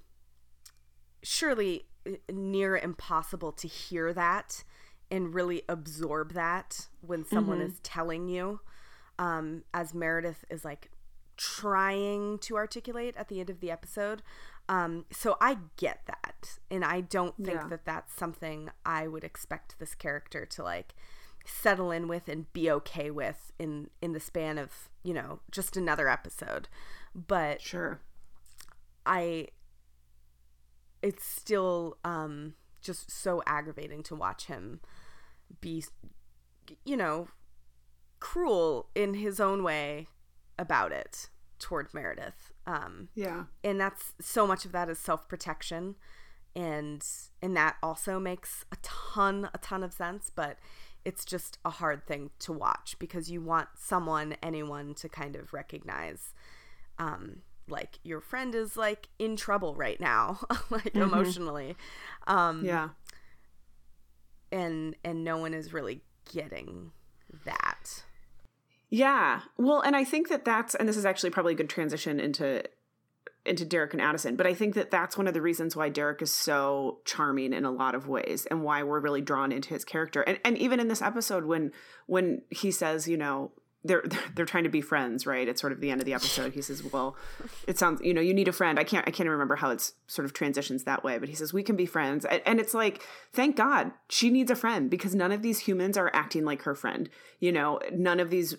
[1.24, 1.86] surely
[2.32, 4.64] near impossible to hear that
[5.10, 8.62] and really absorb that when someone is telling you
[9.20, 10.90] um, as Meredith is like
[11.38, 14.22] trying to articulate at the end of the episode.
[14.70, 17.68] Um, so I get that, and I don't think Yeah.
[17.68, 20.94] that that's something I would expect this character to like
[21.46, 25.76] settle in with and be okay with in in the span of you know just
[25.76, 26.70] another episode.
[27.14, 28.00] But sure.
[29.06, 29.48] I
[31.02, 34.80] it's still um just so aggravating to watch him
[35.60, 35.84] be
[36.86, 37.28] you know
[38.20, 40.08] cruel in his own way
[40.60, 43.46] about it toward Meredith um Yeah.
[43.64, 45.96] and that's so much of that is self-protection
[46.56, 47.06] and
[47.42, 50.58] and that also makes a ton a ton of sense but
[51.04, 55.54] it's just a hard thing to watch because you want someone anyone to kind of
[55.54, 56.34] recognize
[57.00, 57.38] um
[57.72, 61.76] like your friend is like in trouble right now like emotionally
[62.28, 62.90] um Yeah.
[64.52, 66.92] and and no one is really getting
[67.46, 68.04] that
[68.90, 69.42] Yeah.
[69.58, 72.64] Well, and I think that that's and this is actually probably a good transition into
[73.44, 76.22] into Derek and Addison, but I think that that's one of the reasons why Derek
[76.22, 79.84] is so charming in a lot of ways and why we're really drawn into his
[79.86, 80.22] character.
[80.22, 81.72] And and even in this episode when
[82.06, 83.52] when he says, you know,
[83.84, 84.04] they're
[84.36, 85.48] they're trying to be friends, right?
[85.48, 86.54] It's sort of the end of the episode.
[86.54, 87.16] He says, "Well,
[87.68, 89.94] it sounds, you know, you need a friend." I can't I can't remember how it's
[90.08, 92.74] sort of transitions that way, but he says, "We can be friends." And, and it's
[92.74, 96.64] like, thank God she needs a friend because none of these humans are acting like
[96.64, 97.10] her friend.
[97.40, 98.56] You know, none of these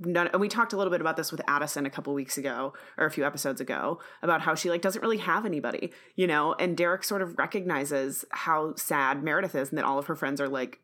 [0.00, 2.72] none and we talked a little bit about this with Addison a couple weeks ago
[2.96, 6.54] or a few episodes ago about how she like doesn't really have anybody, you know,
[6.54, 10.40] and Derek sort of recognizes how sad Meredith is and that all of her friends
[10.40, 10.80] are like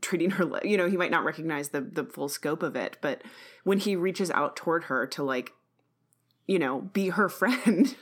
[0.00, 3.22] treating her you know, he might not recognize the the full scope of it, but
[3.64, 5.52] when he reaches out toward her to like
[6.46, 7.94] you know, be her friend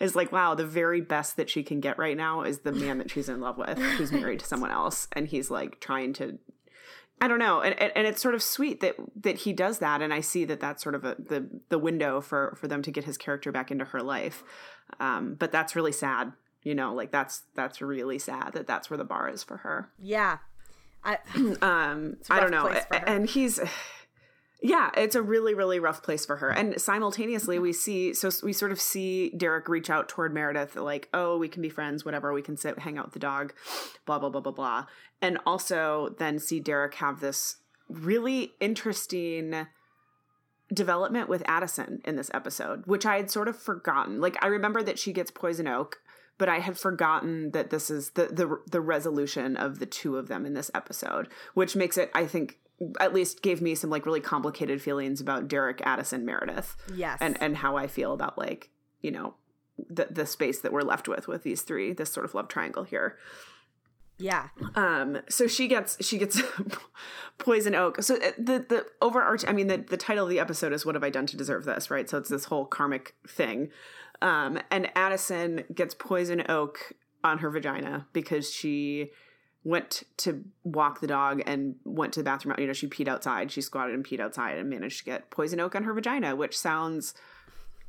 [0.00, 2.98] is like, wow, the very best that she can get right now is the man
[2.98, 5.06] that she's in love with, who's married to someone else.
[5.12, 6.38] And he's like trying to
[7.20, 10.02] I don't know, and, and and it's sort of sweet that that he does that,
[10.02, 12.90] and I see that that's sort of a, the the window for for them to
[12.90, 14.42] get his character back into her life.
[14.98, 16.32] Um, but that's really sad,
[16.64, 19.90] you know, like that's that's really sad that that's where the bar is for her.
[20.02, 20.38] yeah
[21.04, 21.18] i
[21.62, 23.06] Um, I don't know, place for her.
[23.06, 23.60] and he's.
[24.62, 26.48] Yeah, it's a really, really rough place for her.
[26.48, 31.10] And simultaneously, we see, so we sort of see Derek reach out toward Meredith, like,
[31.12, 33.52] oh, we can be friends, whatever, we can sit, hang out with the dog,
[34.06, 34.86] blah, blah, blah, blah, blah.
[35.20, 37.56] And also then see Derek have this
[37.90, 39.66] really interesting
[40.72, 44.18] development with Addison in this episode, which I had sort of forgotten.
[44.18, 45.98] Like, I remember that she gets poison oak,
[46.38, 50.28] but I had forgotten that this is the the the resolution of the two of
[50.28, 52.58] them in this episode, which makes it, I think,
[53.00, 57.40] at least gave me some like really complicated feelings about Derek Addison Meredith yes and
[57.40, 58.70] and how I feel about like
[59.00, 59.34] you know
[59.88, 62.84] the the space that we're left with with these three this sort of love triangle
[62.84, 63.16] here.
[64.18, 66.42] yeah Um, so she gets she gets
[67.38, 68.02] poison oak.
[68.02, 70.94] So uh, the the overarch, I mean, the the title of the episode is "What
[70.94, 72.08] Have I Done to Deserve This?" Right.
[72.08, 73.70] So it's this whole karmic thing.
[74.24, 79.10] Um, and Addison gets poison oak on her vagina because she
[79.64, 82.56] went to walk the dog and went to the bathroom.
[82.58, 83.52] You know, she peed outside.
[83.52, 86.56] She squatted and peed outside and managed to get poison oak on her vagina, which
[86.56, 87.12] sounds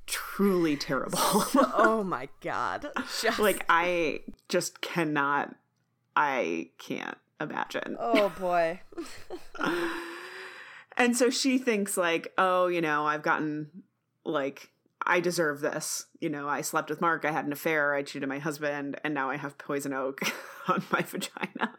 [0.08, 1.18] truly terrible.
[1.74, 2.88] oh my god
[3.22, 5.56] Just- like I just cannot.
[6.18, 7.96] I can't imagine.
[8.00, 8.82] oh boy
[10.98, 13.84] And so she thinks like, oh, you know, I've gotten
[14.24, 14.70] like
[15.06, 16.08] I deserve this.
[16.20, 19.14] You know, I slept with Mark, I had an affair, I cheated my husband, and
[19.14, 20.22] now I have poison oak
[20.68, 21.76] on my vagina.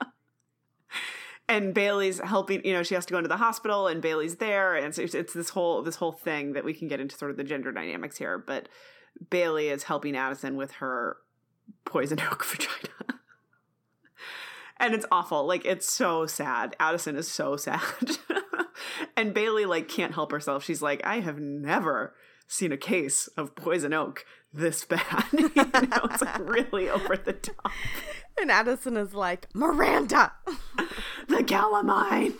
[1.48, 4.74] And Bailey's helping, you know, she has to go into the hospital and Bailey's there
[4.74, 7.30] and so it's, it's this whole this whole thing that we can get into sort
[7.30, 8.68] of the gender dynamics here, but
[9.30, 11.18] Bailey is helping Addison with her
[11.84, 13.20] poison oak vagina.
[14.78, 15.46] and it's awful.
[15.46, 16.74] Like it's so sad.
[16.80, 17.80] Addison is so sad.
[19.16, 20.64] and Bailey like can't help herself.
[20.64, 22.14] She's like, I have never
[22.46, 25.24] seen a case of poison oak this bad.
[25.32, 27.72] you know, it's like really over the top.
[28.40, 30.32] and addison is like miranda
[31.28, 32.34] The calamine.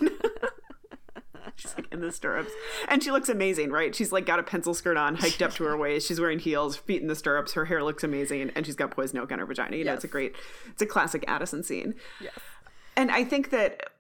[1.57, 2.53] She's like in the stirrups.
[2.89, 3.95] And she looks amazing, right?
[3.95, 6.07] She's like got a pencil skirt on, hiked up to her waist.
[6.07, 7.55] She's wearing heels, feet in the stirrups.
[7.55, 8.51] Her hair looks amazing.
[8.55, 9.77] And she's got poison oak on her vagina.
[9.77, 10.37] You know, it's a great,
[10.69, 11.95] it's a classic Addison scene.
[12.21, 12.39] yes
[12.97, 13.91] and I think that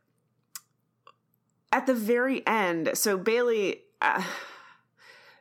[1.73, 3.83] at the very end, so Bailey.
[4.01, 4.23] Uh,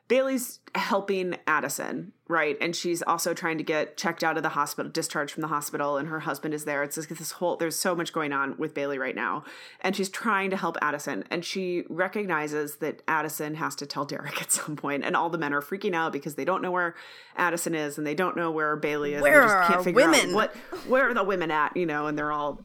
[0.08, 2.56] Bailey's helping Addison, right?
[2.60, 5.96] And she's also trying to get checked out of the hospital, discharged from the hospital,
[5.96, 6.84] and her husband is there.
[6.84, 9.42] It's just this whole, there's so much going on with Bailey right now.
[9.80, 11.24] And she's trying to help Addison.
[11.28, 15.38] And she recognizes that Addison has to tell Derek at some point, And all the
[15.38, 16.94] men are freaking out because they don't know where
[17.36, 19.22] Addison is and they don't know where Bailey is.
[19.22, 20.30] Where they just are can't figure women?
[20.30, 22.64] out what, where are the women at, you know, and they're all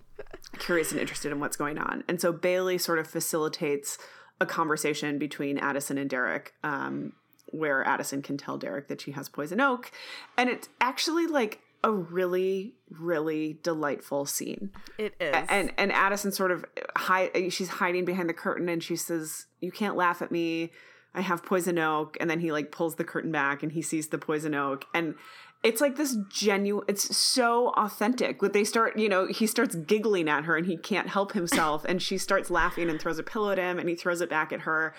[0.60, 2.04] curious and interested in what's going on.
[2.08, 3.98] And so Bailey sort of facilitates
[4.40, 7.14] a conversation between Addison and Derek, um,
[7.52, 9.92] where Addison can tell Derek that she has poison oak.
[10.38, 14.72] And it's actually like a really, really delightful scene.
[14.98, 15.34] It is.
[15.50, 19.72] And and Addison sort of hide she's hiding behind the curtain and she says, You
[19.72, 20.72] can't laugh at me.
[21.14, 22.18] I have poison oak.
[22.20, 24.86] And then he like pulls the curtain back and he sees the poison oak.
[24.94, 25.16] And
[25.64, 30.28] it's like this genuine it's so authentic but they start you know he starts giggling
[30.28, 33.52] at her and he can't help himself and she starts laughing and throws a pillow
[33.52, 34.94] at him and he throws it back at her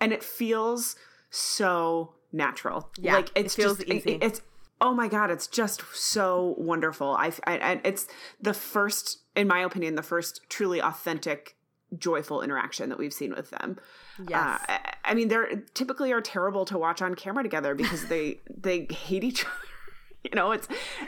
[0.00, 0.96] and it feels
[1.30, 2.90] so natural.
[2.98, 4.18] Yeah, like it it's feels just it- easy.
[4.20, 4.42] it's
[4.80, 7.10] oh my god it's just so wonderful.
[7.16, 8.06] I, I and it's
[8.40, 11.56] the first in my opinion the first truly authentic
[11.96, 13.78] joyful interaction that we've seen with them.
[14.28, 14.60] Yes.
[14.68, 18.40] uh, I, I mean they're typically are terrible to watch on camera together because they
[18.56, 19.52] they hate each other.
[20.24, 20.66] You know it's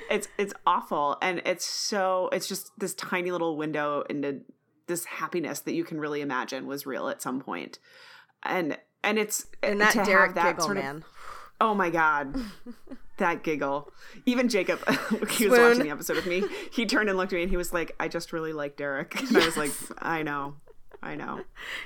[0.09, 1.19] it's it's awful.
[1.21, 4.41] And it's so it's just this tiny little window into
[4.87, 7.81] this happiness that you can really imagine was real at some point.
[8.45, 11.05] And and it's and that Derek that giggle, sort of- man.
[11.61, 12.37] oh my god
[13.19, 13.91] that giggle
[14.27, 14.79] even jacob
[15.31, 15.69] he was Swoon.
[15.69, 17.95] watching the episode with me he turned and looked at me and he was like
[18.01, 20.55] i just really like derek and i was like i know
[21.03, 21.41] i know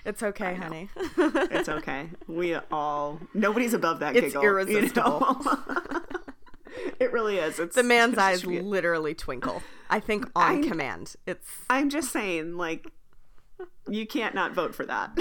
[0.04, 0.90] It's okay, honey.
[1.16, 2.10] it's okay.
[2.28, 4.42] We all nobody's above that It's giggle.
[4.42, 5.20] you irresistible.
[5.20, 6.02] know?
[7.00, 7.58] it really is.
[7.60, 9.62] It's the man's eyes literally twinkle.
[9.88, 11.14] I think on I- command.
[11.26, 12.90] It's I'm just saying, like,
[13.88, 15.16] you can't not vote for that.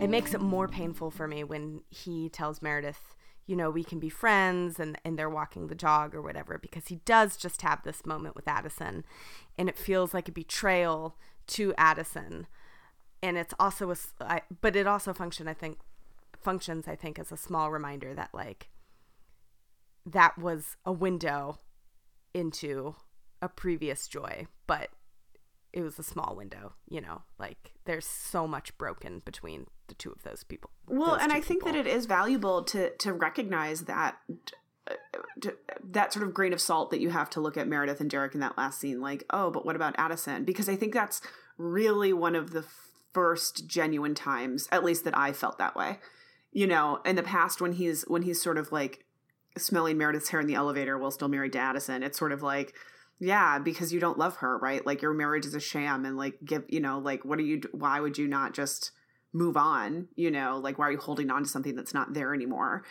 [0.00, 3.14] It makes it more painful for me when he tells Meredith,
[3.46, 6.88] you know, we can be friends and, and they're walking the dog or whatever, because
[6.88, 9.04] he does just have this moment with Addison
[9.58, 11.16] and it feels like a betrayal
[11.48, 12.46] to Addison.
[13.22, 15.78] And it's also a, I, but it also function, I think,
[16.40, 18.70] functions, I think, as a small reminder that like
[20.06, 21.58] that was a window
[22.32, 22.94] into
[23.42, 24.90] a previous joy, but
[25.72, 30.10] it was a small window, you know, like there's so much broken between the two
[30.10, 30.70] of those people.
[30.86, 34.16] well, those and I think that it is valuable to to recognize that
[34.90, 34.94] uh,
[35.42, 38.10] to- that sort of grain of salt that you have to look at Meredith and
[38.10, 39.00] Derek in that last scene.
[39.00, 40.44] Like, oh, but what about Addison?
[40.44, 41.20] Because I think that's
[41.56, 42.64] really one of the
[43.12, 45.98] first genuine times, at least that I felt that way.
[46.52, 49.04] You know, in the past when he's when he's sort of like
[49.58, 52.74] smelling Meredith's hair in the elevator while still married to Addison, it's sort of like,
[53.20, 54.84] yeah, because you don't love her, right?
[54.84, 57.60] Like your marriage is a sham, and like give you know, like what are you?
[57.72, 58.92] Why would you not just
[59.32, 60.08] move on?
[60.16, 62.82] You know, like why are you holding on to something that's not there anymore?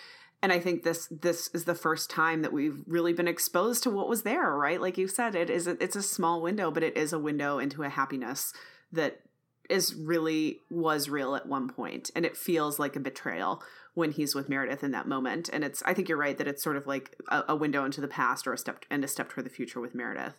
[0.41, 3.89] And I think this this is the first time that we've really been exposed to
[3.89, 4.79] what was there, right?
[4.79, 7.57] Like you said, it is a, it's a small window, but it is a window
[7.57, 8.53] into a happiness
[8.91, 9.21] that
[9.69, 13.61] is really was real at one point and it feels like a betrayal
[13.99, 15.49] when he's with Meredith in that moment.
[15.51, 18.01] And it's I think you're right that it's sort of like a, a window into
[18.01, 20.35] the past or a step and a step toward the future with Meredith.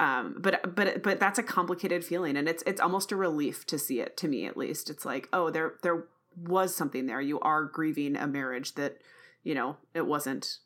[0.00, 3.78] Um but but but that's a complicated feeling and it's it's almost a relief to
[3.78, 4.90] see it to me at least.
[4.90, 6.04] It's like oh there there
[6.36, 7.20] was something there.
[7.20, 8.98] You are grieving a marriage that
[9.42, 10.58] you know it wasn't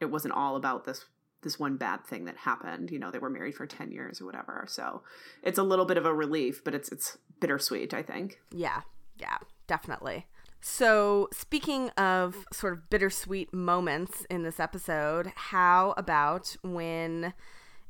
[0.00, 1.04] it wasn't all about this
[1.42, 2.90] this one bad thing that happened.
[2.90, 4.64] You know they were married for 10 years or whatever.
[4.68, 5.02] So
[5.42, 8.82] it's a little bit of a relief but it's it's bittersweet i think Yeah,
[9.18, 10.26] yeah, definitely.
[10.60, 17.34] So, speaking of sort of bittersweet moments in this episode, how about when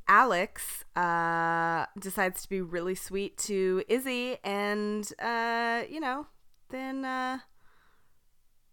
[0.09, 6.27] Alex uh, decides to be really sweet to Izzy and, uh, you know,
[6.71, 7.39] then uh,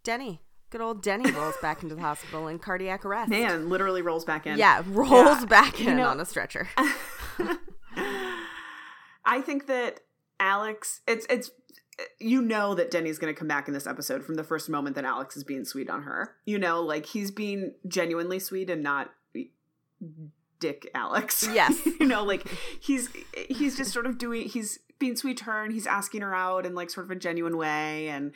[0.03, 3.29] Denny, good old Denny rolls back into the hospital in cardiac arrest.
[3.29, 6.67] man literally rolls back in Yeah, rolls Yeah, back you in know- on a stretcher.
[9.25, 10.01] I think that
[10.43, 11.51] Alex, it's it's
[12.19, 14.95] you know that Denny's going to come back in this episode from the first moment
[14.95, 16.35] that Alex is being sweet on her.
[16.45, 19.11] You know, like he's being genuinely sweet and not
[20.59, 21.47] dick Alex.
[21.51, 21.79] Yes.
[21.99, 22.45] you know, like
[22.79, 23.09] he's
[23.47, 26.65] he's just sort of doing he's being sweet to her and he's asking her out
[26.65, 28.33] in like sort of a genuine way and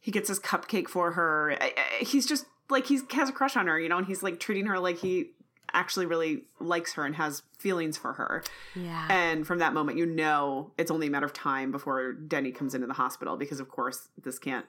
[0.00, 1.56] he gets his cupcake for her.
[2.00, 4.66] He's just like he has a crush on her, you know, and he's like treating
[4.66, 5.32] her like he
[5.72, 8.42] actually really likes her and has feelings for her.
[8.74, 9.06] yeah.
[9.10, 12.74] And from that moment, you know it's only a matter of time before Denny comes
[12.74, 14.66] into the hospital because, of course, this can't,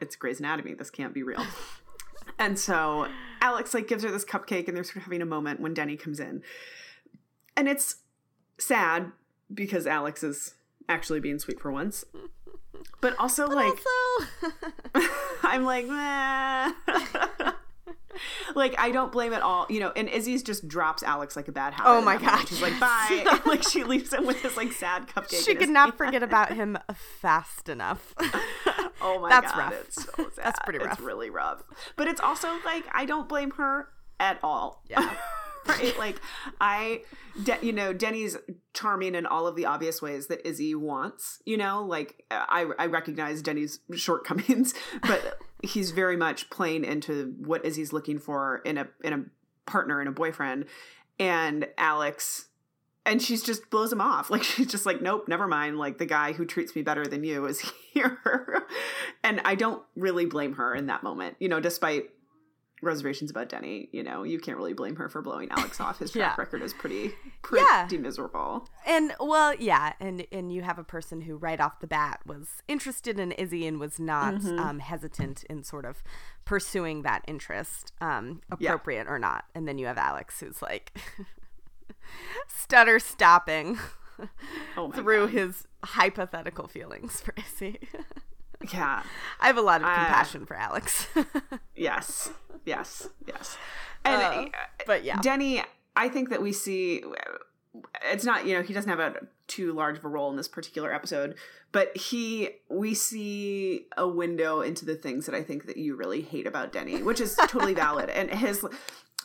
[0.00, 0.74] it's Grey's Anatomy.
[0.74, 1.44] This can't be real.
[2.38, 3.08] And so
[3.40, 5.96] Alex like gives her this cupcake and they're sort of having a moment when Denny
[5.96, 6.42] comes in.
[7.56, 7.96] And it's
[8.58, 9.12] sad
[9.52, 10.54] because Alex is
[10.88, 12.04] actually being sweet for once.
[13.00, 13.78] But also But like
[14.94, 15.08] also,
[15.42, 17.52] I'm like, meh.
[18.54, 19.92] like I don't blame it all, you know.
[19.94, 21.88] And Izzy's just drops Alex like a bad habit.
[21.88, 22.16] Oh my.
[22.18, 23.06] God, she's like, bye.
[23.28, 25.44] And, like she leaves him with this like sad cupcake.
[25.44, 25.98] she could not hand.
[25.98, 26.78] forget about him
[27.20, 28.14] fast enough.
[29.00, 29.30] Oh my God.
[29.30, 29.74] That's god, rough.
[29.84, 30.44] it's so sad.
[30.44, 30.92] That's pretty rough.
[30.92, 31.62] It's really rough.
[31.96, 33.88] But it's also like I don't blame her
[34.20, 34.82] at all.
[34.88, 35.14] Yeah.
[35.68, 35.98] right?
[35.98, 36.20] Like
[36.60, 37.02] I,
[37.42, 38.36] De- you know, Denny's
[38.74, 41.40] charming in all of the obvious ways that Izzy wants.
[41.44, 47.64] You know, like I I recognize Denny's shortcomings, but he's very much playing into what
[47.64, 49.24] Izzy's looking for in a in a
[49.70, 50.66] partner and a boyfriend.
[51.18, 52.46] And Alex
[53.04, 54.30] and she's just blows him off.
[54.38, 55.78] Like she's just like, nope, never mind.
[55.78, 57.60] Like the guy who treats me better than you is
[57.92, 58.18] here.
[59.24, 61.36] and I don't really blame her in that moment.
[61.40, 62.10] You know, despite
[62.82, 65.98] reservations about Denny, you know, you can't really blame her for blowing Alex off.
[65.98, 66.40] His track Yeah.
[66.42, 67.12] record is pretty
[67.42, 67.88] pretty Yeah.
[68.00, 68.68] miserable.
[68.86, 72.62] And well, yeah, and and you have a person who right off the bat was
[72.68, 74.58] interested in Izzy and was not Mm-hmm.
[74.58, 76.02] um, hesitant in sort of
[76.44, 78.70] pursuing that interest, um, Yeah.
[78.70, 79.44] appropriate or not.
[79.54, 80.96] And then you have Alex who's like
[82.46, 83.78] stutter stopping
[84.76, 85.30] Oh through God.
[85.34, 87.78] his hypothetical feelings for Izzy.
[88.72, 89.02] Yeah.
[89.40, 91.06] I have a lot of Uh, compassion for Alex.
[91.76, 92.30] Yes.
[92.64, 93.08] Yes.
[93.26, 93.56] Yes.
[94.04, 95.20] And Uh, uh, but yeah.
[95.20, 95.62] Denny,
[95.96, 97.02] I think that we see
[98.10, 99.14] it's not, you know, he doesn't have a
[99.46, 101.36] too large of a role in this particular episode,
[101.72, 106.20] but he we see a window into the things that I think that you really
[106.20, 108.10] hate about Denny, which is totally valid.
[108.10, 108.64] And his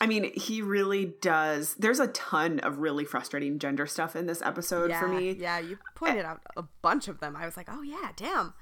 [0.00, 1.74] I mean, he really does.
[1.76, 5.32] There's a ton of really frustrating gender stuff in this episode yeah, for me.
[5.32, 7.36] yeah, you pointed out a bunch of them.
[7.36, 8.54] I was like, oh yeah, damn.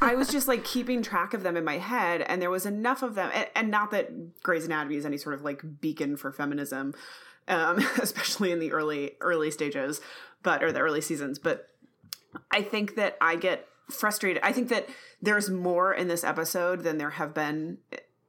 [0.00, 3.02] I was just like keeping track of them in my head, and there was enough
[3.02, 3.30] of them.
[3.34, 6.94] And, and not that Grey's Anatomy is any sort of like beacon for feminism,
[7.48, 10.00] um, especially in the early early stages,
[10.44, 11.40] but or the early seasons.
[11.40, 11.70] But
[12.52, 14.40] I think that I get frustrated.
[14.44, 14.88] I think that
[15.20, 17.78] there's more in this episode than there have been.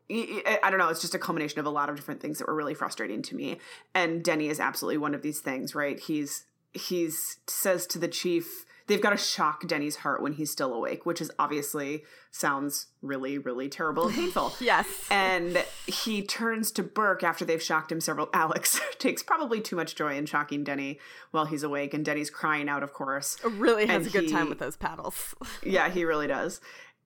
[0.10, 0.90] I don't know.
[0.90, 3.36] It's just a culmination of a lot of different things that were really frustrating to
[3.36, 3.60] me.
[3.96, 6.00] And Denny is absolutely one of these things, right?
[6.00, 10.74] He's he's says to the chief they've got to shock Denny's heart when he's still
[10.74, 14.54] awake, which is obviously sounds really really terrible and painful.
[14.60, 14.88] Yes.
[15.10, 18.30] And he turns to Burke after they've shocked him several.
[18.34, 21.00] Alex takes probably too much joy in shocking Denny
[21.32, 23.38] while he's awake, and Denny's crying out, of course.
[23.44, 25.36] really has and a good time with those paddles.
[25.64, 26.60] Yeah, he really does.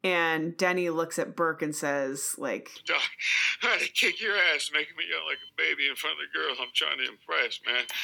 [0.08, 3.02] And Denny looks at Burke and says, like, Doc,
[3.62, 6.20] I had to kick your ass, making me yell like a baby in front of
[6.20, 7.84] the girl I'm trying to impress, man.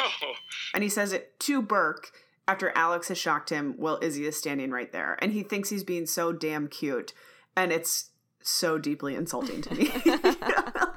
[0.00, 0.32] Oh,
[0.74, 2.10] and he says it to Burke
[2.48, 5.16] after Alex has shocked him while Izzy is standing right there.
[5.22, 7.12] And he thinks he's being so damn cute.
[7.56, 8.10] And it's
[8.42, 9.92] so deeply insulting to me.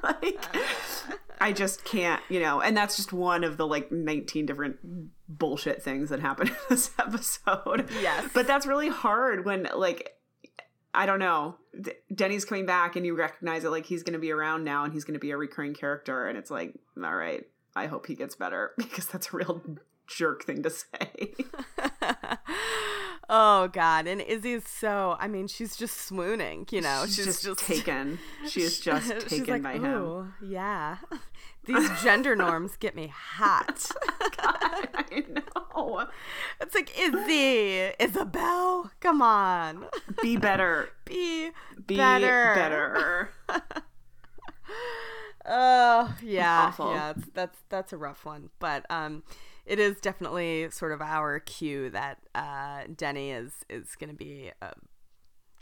[0.02, 0.44] like,
[1.40, 4.78] I just can't, you know, and that's just one of the like 19 different
[5.28, 7.88] bullshit things that happen in this episode.
[8.02, 8.28] Yes.
[8.34, 10.16] But that's really hard when, like,
[10.92, 11.56] I don't know.
[11.80, 14.84] D- Denny's coming back and you recognize it like he's going to be around now
[14.84, 16.26] and he's going to be a recurring character.
[16.26, 17.44] And it's like, all right,
[17.76, 19.62] I hope he gets better because that's a real
[20.06, 21.34] jerk thing to say.
[23.28, 27.04] oh god, and Izzy's so I mean, she's just swooning, you know.
[27.06, 28.18] she's, She's, just, taken.
[28.48, 30.34] She is just taken like, by him.
[30.42, 30.96] Yeah.
[31.74, 33.90] These gender norms get me hot.
[34.38, 36.06] I know.
[36.60, 39.86] It's like Izzy, Isabel, come on.
[40.22, 40.90] Be better.
[41.04, 41.50] Be
[41.86, 42.52] Be better.
[42.54, 43.30] better.
[45.46, 47.14] Oh yeah, yeah.
[47.34, 49.22] That's that's a rough one, but um,
[49.64, 54.52] it is definitely sort of our cue that uh, Denny is is going to be
[54.60, 54.72] uh,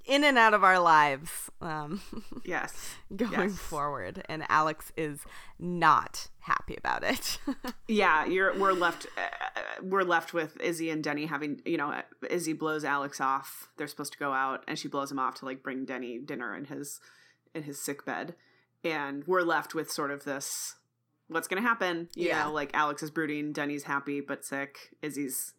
[0.09, 1.31] in and out of our lives
[1.61, 2.01] um,
[2.45, 2.95] Yes.
[3.15, 3.59] going Yes.
[3.59, 5.21] forward, and Alex is
[5.59, 7.39] not happy about it.
[7.87, 12.53] Yeah, you're we're left uh, we're left with Izzy and Denny having, you know, Izzy
[12.53, 13.69] blows Alex off.
[13.77, 16.55] They're supposed to go out and she blows him off to like bring Denny dinner
[16.57, 17.01] in his
[17.55, 18.35] in his sick bed.
[18.85, 20.77] And we're left with sort of this
[21.29, 22.09] what's going to happen?
[22.15, 22.45] You Yeah.
[22.45, 25.55] know, like Alex is brooding, Denny's happy but sick, Izzy's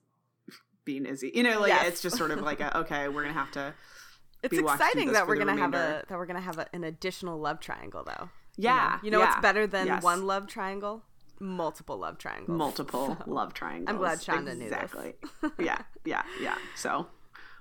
[0.85, 1.31] being Izzy.
[1.33, 1.87] You know, like Yes.
[1.87, 3.73] it's just sort of like a, okay, we're going to have to
[4.43, 7.59] it's exciting that we're gonna have a that we're gonna have a, an additional love
[7.59, 8.29] triangle though.
[8.57, 8.99] Yeah.
[9.03, 10.03] you know yeah, what's better than yes.
[10.03, 11.03] one love triangle?
[11.39, 12.49] Multiple love triangles.
[12.49, 13.89] multiple love triangles.
[13.89, 14.81] I'm glad Shonda knew this.
[14.83, 15.13] exactly.
[15.59, 16.55] yeah, yeah, yeah.
[16.75, 17.07] So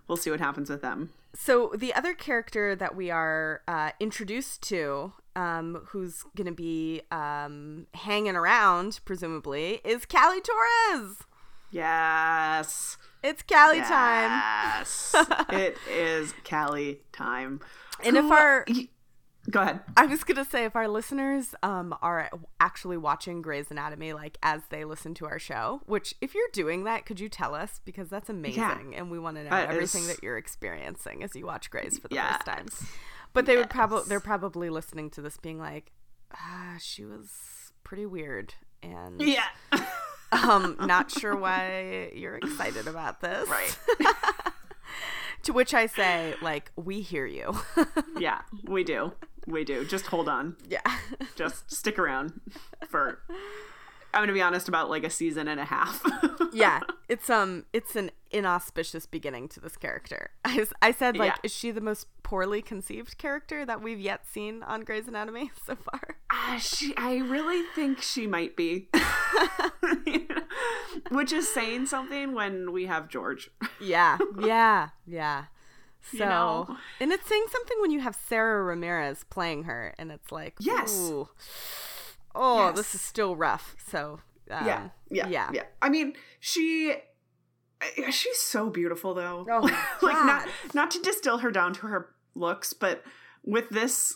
[0.09, 1.11] we'll see what happens with them.
[1.35, 7.87] So the other character that we are uh, introduced to, um, who's gonna be um,
[7.95, 11.18] hanging around, presumably, is Callie Torres.
[11.70, 12.97] Yes.
[13.23, 14.31] It's time.
[14.79, 15.14] Yes.
[15.51, 17.61] it is Callie time.
[18.05, 18.64] And if our
[19.51, 19.81] Go ahead.
[19.97, 22.29] I was gonna say if our listeners um are
[22.61, 26.85] actually watching Grey's Anatomy like as they listen to our show, which if you're doing
[26.85, 30.03] that, could you tell us because that's amazing and we want to know That everything
[30.03, 32.33] is- that you're experiencing as you watch Grey's for the Yes.
[32.45, 32.66] first time.
[33.33, 35.93] But they would probably they're probably listening to this being like,
[36.35, 39.45] ah, she was pretty weird and Yeah.
[40.33, 43.49] um not sure why you're excited about this.
[43.49, 43.79] Right.
[45.43, 47.57] to which I say like we hear you.
[48.18, 49.12] yeah, we do.
[49.47, 49.85] We do.
[49.87, 50.57] Just hold on.
[50.68, 50.83] yeah.
[51.37, 52.41] Just stick around
[52.89, 53.20] for
[54.15, 56.03] I'm going to be honest about like a season and a half.
[56.53, 61.37] yeah it's um it's an inauspicious beginning to this character I, I said like Yeah.
[61.43, 65.77] is she the most poorly conceived character that we've yet seen on Grey's Anatomy so
[65.77, 68.89] far Uh, she, I really think she might be.
[71.11, 73.51] Which is saying something when we have George.
[73.81, 75.45] yeah yeah yeah
[76.01, 76.77] so You know?
[77.01, 80.97] and it's saying something when you have Sara Ramirez playing her and it's like Yes.
[81.11, 81.29] ooh,
[82.39, 82.76] oh Yes.
[82.76, 84.20] this is still rough so
[84.51, 85.62] um, yeah, yeah, yeah yeah.
[85.82, 86.95] I mean, she
[87.82, 89.45] uh, she's so beautiful though.
[89.51, 89.61] Oh,
[90.03, 90.49] like not God.
[90.74, 93.05] not to distill her down to her looks, but
[93.45, 94.14] with this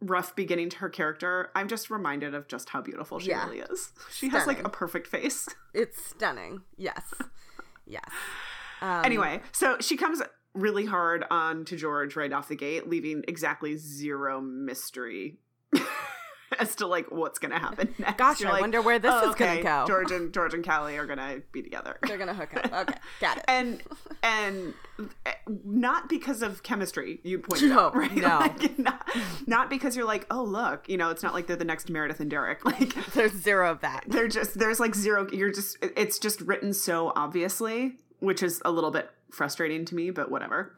[0.00, 3.46] rough beginning to her character, I'm just reminded of just how beautiful she Yeah.
[3.48, 3.92] really is.
[4.12, 5.48] She has like a perfect face.
[5.74, 7.02] it's stunning yes
[7.86, 8.04] yes
[8.80, 10.22] um, anyway, so she comes
[10.54, 15.38] really hard on to George right off the gate, leaving exactly zero mystery
[16.60, 18.18] as to like what's gonna happen next.
[18.18, 20.64] gosh You're i like, wonder where this "Oh, is gonna go George and George and
[20.64, 21.98] Callie are gonna be together.
[22.06, 23.82] they're gonna hook up okay got it and
[24.22, 24.74] and
[25.26, 25.30] uh,
[25.64, 28.38] not because of chemistry you pointed No, out right no.
[28.38, 29.08] Like, not,
[29.46, 32.20] not because you're like oh look you know it's not like they're the next meredith
[32.20, 34.04] and derek like There's zero of that.
[34.06, 38.70] they're just there's like zero you're just it's just written so obviously which is a
[38.70, 40.74] little bit frustrating to me but whatever.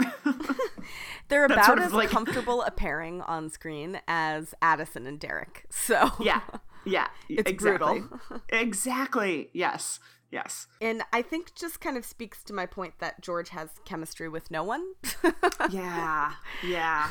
[1.29, 5.65] They're about sort of as like- comfortable a pairing on screen as Addison and Derek.
[5.71, 6.11] So.
[6.21, 6.41] Yeah.
[6.85, 8.01] Yeah It's exactly.
[8.01, 8.21] brutal.
[8.49, 9.51] exactly.
[9.53, 9.99] Yes.
[10.31, 10.67] Yes.
[10.81, 14.51] And I think just kind of speaks to my point that George has chemistry with
[14.51, 14.85] no one.
[15.71, 16.33] yeah.
[16.67, 17.09] Yeah.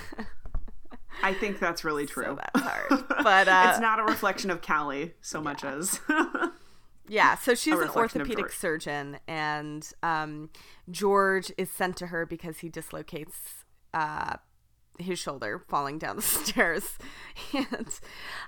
[1.23, 2.23] I think that's really true.
[2.25, 3.03] so that's hard.
[3.23, 5.99] But uh, it's not a reflection of Callie so much as
[7.07, 10.49] Yeah, so she's an orthopedic surgeon, and um,
[10.89, 14.37] George is sent to her because he dislocates uh,
[14.97, 16.97] his shoulder falling down the stairs,
[17.53, 17.99] and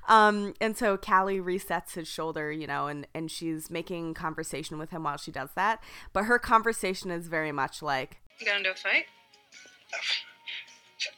[0.07, 4.89] um, and so Callie resets his shoulder, you know, and and she's making conversation with
[4.89, 5.83] him while she does that,
[6.13, 9.05] but her conversation is very much like, You got into a fight?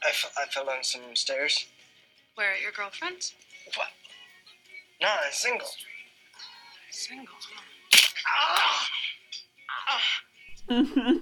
[0.04, 1.66] I, f- I fell down some stairs.
[2.34, 3.34] Where at your girlfriend's?
[3.76, 3.88] What?
[5.00, 5.66] No, I'm single.
[6.90, 7.34] Single.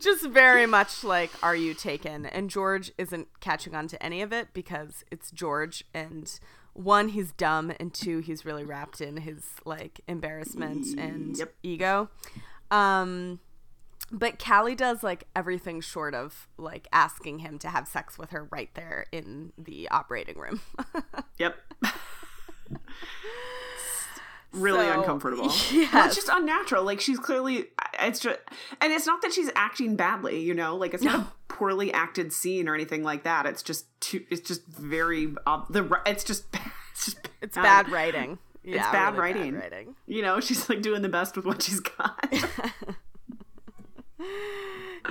[0.00, 4.32] just very much like are you taken and george isn't catching on to any of
[4.32, 6.38] it because it's george and
[6.72, 11.54] one he's dumb and two he's really wrapped in his like embarrassment and Yep.
[11.64, 12.10] ego
[12.70, 13.40] um
[14.12, 18.46] but Callie does like everything short of like asking him to have sex with her
[18.50, 20.60] right there in the operating room.
[21.38, 21.56] Yep.
[24.54, 25.42] Really So, uncomfortable.
[25.48, 26.06] Well, yes.
[26.06, 26.84] it's just unnatural.
[26.84, 27.66] Like she's clearly
[28.00, 28.38] it's just
[28.80, 30.76] and it's not that she's acting badly, you know?
[30.76, 33.46] Like it's not a poorly acted scene or anything like that.
[33.46, 36.44] It's just too it's just very ob- the it's just
[36.92, 38.38] it's just It's bad writing.
[38.66, 39.54] Yeah, bad really writing.
[39.56, 39.94] writing.
[40.06, 42.32] You know, she's like doing the best with what she's got.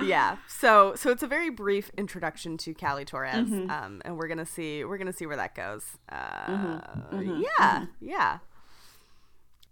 [0.02, 3.70] yeah so so it's a very brief introduction to Callie Torres Mm-hmm.
[3.70, 6.46] um and we're gonna see we're gonna see where that goes uh
[7.12, 7.42] Mm-hmm.
[7.58, 8.38] yeah yeah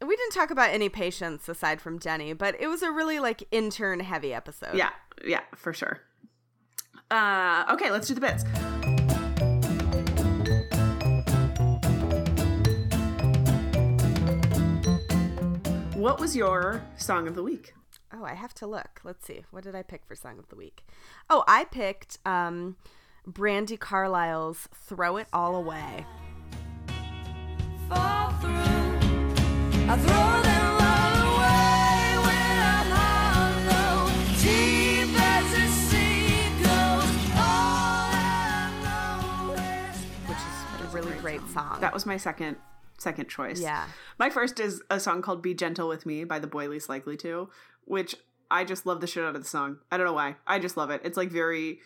[0.06, 3.46] we didn't talk about any patients aside from Denny but it was a really like
[3.50, 4.90] intern heavy episode yeah,
[5.24, 6.00] yeah, for sure.
[7.10, 8.44] Uh okay, let's do the bits.
[15.96, 17.74] What was your song of the week?
[18.14, 20.56] oh I have to look let's see what did I pick for song of the
[20.56, 20.84] week
[21.30, 22.76] oh I picked um
[23.26, 26.04] Brandi Carlile's Throw It All Away
[27.88, 28.91] fall through.
[41.52, 42.56] Song That was my second
[42.98, 43.60] second choice.
[43.60, 43.86] Yeah.
[44.18, 47.16] My first is a song called Be Gentle With Me by the boy least likely
[47.18, 47.50] to,
[47.84, 48.14] which
[48.50, 49.78] I just love the shit out of the song.
[49.90, 50.36] I don't know why.
[50.46, 51.00] I just love it.
[51.04, 51.80] It's like very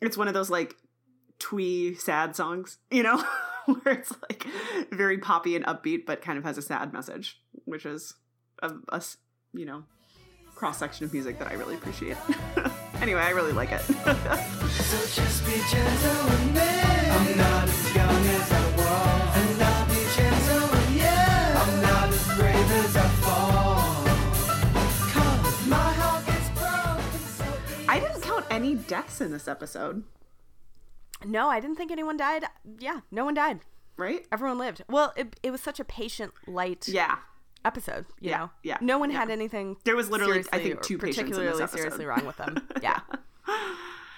[0.00, 0.76] it's one of those like
[1.42, 3.22] twee sad songs, you know?
[3.66, 4.46] Where it's like
[4.90, 8.14] very poppy and upbeat, but kind of has a sad message, which is
[8.62, 9.02] a
[9.52, 9.84] you know,
[10.54, 12.16] cross section of music that I really appreciate.
[13.02, 13.80] Anyway, I really like it.
[14.72, 16.60] So just be gentle with me.
[16.60, 19.36] I'm not as young as I was.
[19.42, 21.18] And I'll be gentle with you.
[21.62, 24.04] I'm not as brave as I fall.
[25.68, 27.44] my heart gets broken so.
[27.88, 30.04] I didn't count any deaths in this episode,
[31.24, 32.44] No, I didn't think anyone died.
[32.78, 33.60] Yeah, no one died.
[33.96, 34.26] right?
[34.32, 34.82] Everyone lived.
[34.88, 37.16] Well, it, it was such a patient, light Yeah.
[37.64, 38.06] episode.
[38.20, 39.18] You Yeah, know, yeah, no one yeah.
[39.18, 39.76] had anything.
[39.84, 42.66] There was literally, I think, two patients in this particularly seriously wrong with them.
[42.82, 43.00] Yeah.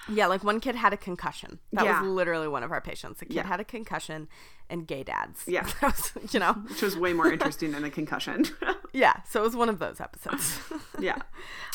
[0.07, 1.61] Yeah, like one kid had a concussion.
[1.73, 2.03] That Yeah.
[2.03, 3.21] was literally one of our patients.
[3.21, 3.47] The kid Yeah.
[3.47, 4.29] had a concussion
[4.69, 5.45] and gay dads.
[5.47, 5.67] Yeah.
[5.83, 8.45] Was, you know, Which was way more interesting than a concussion.
[8.93, 9.23] yeah.
[9.29, 10.59] So it was one of those episodes.
[11.01, 11.17] yeah.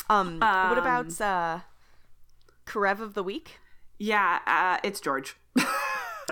[0.08, 1.60] um, what about uh,
[2.66, 3.58] Karev of the week?
[4.00, 5.36] Yeah, uh, it's George.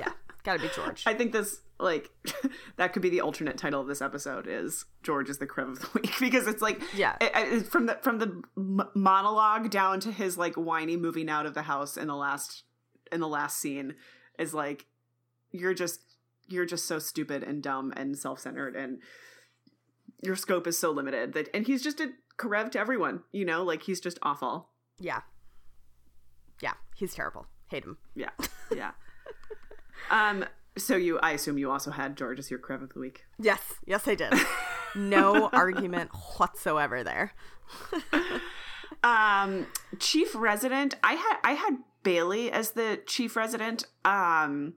[0.00, 0.12] Yeah,
[0.44, 1.02] gotta be George.
[1.06, 2.10] I think this like
[2.76, 5.80] that could be the alternate title of this episode is George is the crib of
[5.80, 7.16] the week because it's like Yeah.
[7.20, 11.46] it- it- from the from the m- monologue down to his like whiny moving out
[11.46, 12.62] of the house in the last
[13.10, 13.96] in the last scene
[14.38, 14.86] is like
[15.50, 16.00] you're just
[16.46, 18.98] you're just so stupid and dumb and self-centered and
[20.22, 23.64] your scope is so limited that and he's just a Karev to everyone you know
[23.64, 24.68] like he's just awful
[25.00, 25.20] yeah,
[26.62, 26.74] yeah.
[26.96, 27.46] He's terrible.
[27.70, 27.98] Hate him.
[28.14, 28.30] yeah
[28.74, 28.92] yeah
[30.10, 30.44] um
[30.76, 33.60] so you I assume you also had George as your Karev of the week Yes,
[33.84, 34.32] yes, I did.
[34.94, 37.32] No argument whatsoever there.
[39.04, 39.66] um
[39.98, 44.74] chief resident i had i had bailey as the chief resident um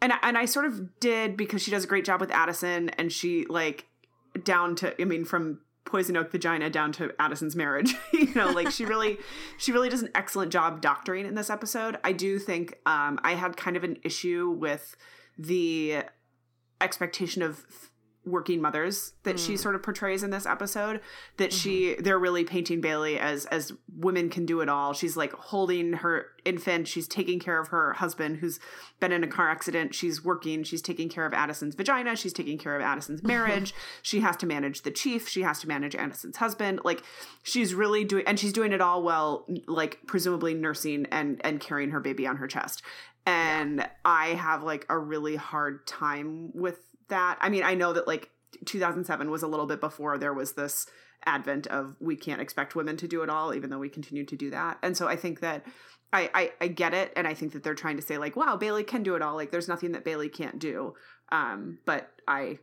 [0.00, 3.12] and and i sort of did because she does a great job with addison and
[3.12, 3.86] she like
[4.44, 7.94] down to i mean from poison oak vagina down to addison's marriage.
[8.12, 9.18] You know like she really
[9.58, 11.98] she really does an excellent job doctoring in this episode.
[12.04, 14.96] I do think um i had kind of an issue with
[15.36, 16.04] the
[16.80, 17.90] expectation of
[18.24, 19.58] working mothers that she mm.
[19.58, 21.00] sort of portrays in this episode
[21.38, 22.02] that she mm-hmm.
[22.02, 24.92] they're really painting Bailey as as women can do it all.
[24.92, 28.60] She's like holding her infant, she's taking care of her husband who's
[29.00, 32.58] been in a car accident, she's working, she's taking care of Addison's vagina, she's taking
[32.58, 33.28] care of Addison's mm-hmm.
[33.28, 33.74] marriage.
[34.02, 36.80] she has to manage the chief, she has to manage Addison's husband.
[36.84, 37.02] Like
[37.42, 41.90] she's really doing and she's doing it all while like presumably nursing and and carrying
[41.90, 42.82] her baby on her chest.
[43.26, 46.78] And I have like a really hard time with
[47.12, 47.38] that.
[47.40, 48.30] I mean, I know that like
[48.64, 50.86] 2007 was a little bit before there was this
[51.24, 54.36] advent of we can't expect women to do it all, even though we continue to
[54.36, 54.78] do that.
[54.82, 55.64] And so I think that
[56.12, 58.56] I, I I get it, and I think that they're trying to say like, wow,
[58.56, 59.36] Bailey can do it all.
[59.36, 60.94] Like, there's nothing that Bailey can't do.
[61.30, 62.58] Um, but I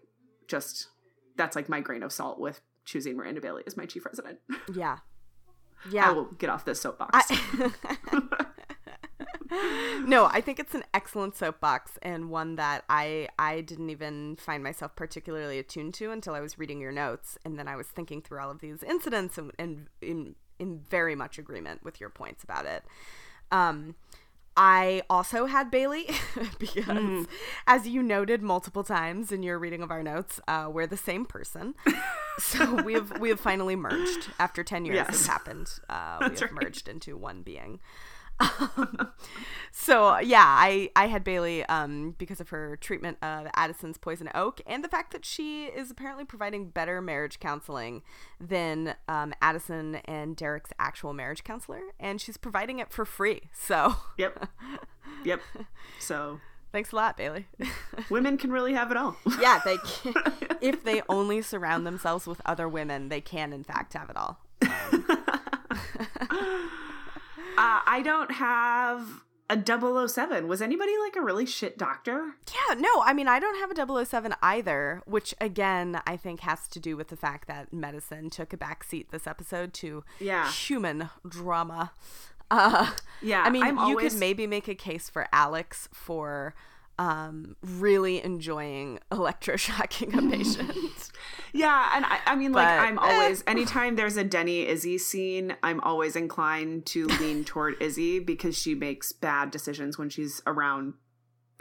[0.48, 0.90] just
[1.38, 4.40] that's like my grain of salt with choosing Miranda Bailey as my chief resident.
[4.74, 4.98] Yeah,
[5.92, 7.32] yeah I will get off this soapbox.
[7.32, 7.72] I-
[10.06, 14.64] no, I think it's an excellent soapbox and one that I I didn't even find
[14.64, 18.22] myself particularly attuned to until I was reading your notes, and then I was thinking
[18.22, 22.44] through all of these incidents and, and in in very much agreement with your points
[22.44, 22.84] about it.
[23.52, 23.96] Um,
[24.58, 26.10] I also had Bailey
[26.60, 27.28] because,
[27.66, 31.26] as you noted multiple times in your reading of our notes, uh, we're the same
[31.26, 31.76] person.
[32.40, 35.28] so we have we have finally merged after ten years Yes.
[35.28, 35.70] happened.
[35.90, 36.64] Uh, we have right.
[36.64, 37.80] merged into one being.
[38.40, 39.12] Um,
[39.72, 44.62] so yeah, I I had Bailey um because of her treatment of Addison's poison oak
[44.66, 48.02] and the fact that she is apparently providing better marriage counseling
[48.40, 53.42] than um, Addison and Derek's actual marriage counselor, and she's providing it for free.
[53.54, 54.50] So yep,
[55.24, 55.42] yep.
[56.00, 56.40] So
[56.72, 57.48] thanks a lot, Bailey.
[58.10, 59.18] women can really have it all.
[59.40, 60.14] yeah, they can,
[60.62, 64.40] if they only surround themselves with other women, they can in fact have it all.
[67.60, 69.58] Uh, I don't have a
[70.08, 70.48] 007.
[70.48, 72.36] Was anybody like a really shit doctor?
[72.54, 76.68] Yeah, no, I mean, I don't have a 007 either, which again, I think has
[76.70, 80.50] to do with the fact that medicine took a backseat this episode to Yeah.
[80.52, 81.92] human drama.
[82.52, 82.92] Uh,
[83.22, 86.54] Yeah, I mean, I'm you always- could maybe make a case for Alex for
[86.98, 91.12] um, really enjoying electroshocking a patient.
[91.54, 93.02] Yeah, and I, I mean, like, I'm eh.
[93.02, 98.58] always, anytime there's a Denny Izzy scene, I'm always inclined to lean toward Izzy because
[98.58, 100.94] she makes bad decisions when she's around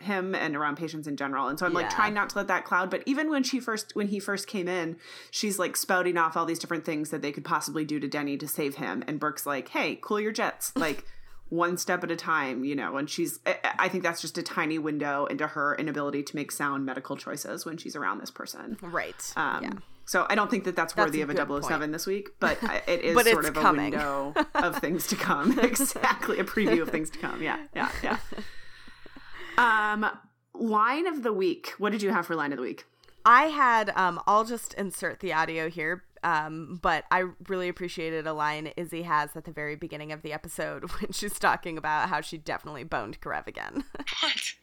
[0.00, 1.48] him and around patients in general.
[1.48, 2.90] And so I'm like trying not to let that cloud.
[2.90, 4.96] But even when she first, when he first came in,
[5.30, 8.36] she's like spouting off all these different things that they could possibly do to Denny
[8.36, 9.02] to save him.
[9.08, 10.72] And Burke's like, hey, cool your jets.
[10.76, 11.04] Like,
[11.50, 13.40] one step at a time, you know, and she's,
[13.78, 17.64] I- think that's just a tiny window into her inability to make sound medical choices
[17.64, 18.76] when she's around this person.
[18.82, 19.32] right.
[19.36, 19.70] Um, yeah.
[20.04, 21.92] So I don't think that that's, That's worthy a of a good 007 point.
[21.92, 23.94] this week, but it is But sort of coming.
[23.94, 23.98] a
[24.32, 25.58] window of things to come.
[25.62, 27.42] exactly, a preview of things to come.
[27.42, 28.18] Yeah, yeah, yeah.
[29.56, 30.06] Um,
[30.54, 31.74] line of the week.
[31.78, 32.84] What did you have for line of the week?
[33.26, 38.32] I had um I'll just insert the audio here Um, but I really appreciated a
[38.32, 42.20] line Izzy has at the very beginning of the episode when she's talking about how
[42.20, 43.84] she definitely boned Karev again.
[44.22, 44.54] What?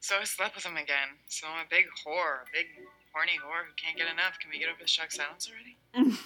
[0.00, 1.18] So I slept with him again.
[1.26, 2.66] So I'm a big whore, a big
[3.12, 4.38] horny whore who can't get enough.
[4.38, 5.76] Can we get over the shock silence already?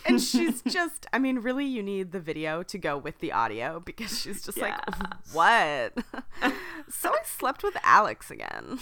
[0.05, 3.81] and she's just, I mean, really, you need the video to go with the audio
[3.81, 4.75] because she's just like,
[5.33, 5.95] what?
[6.91, 8.81] so I slept with Alex again.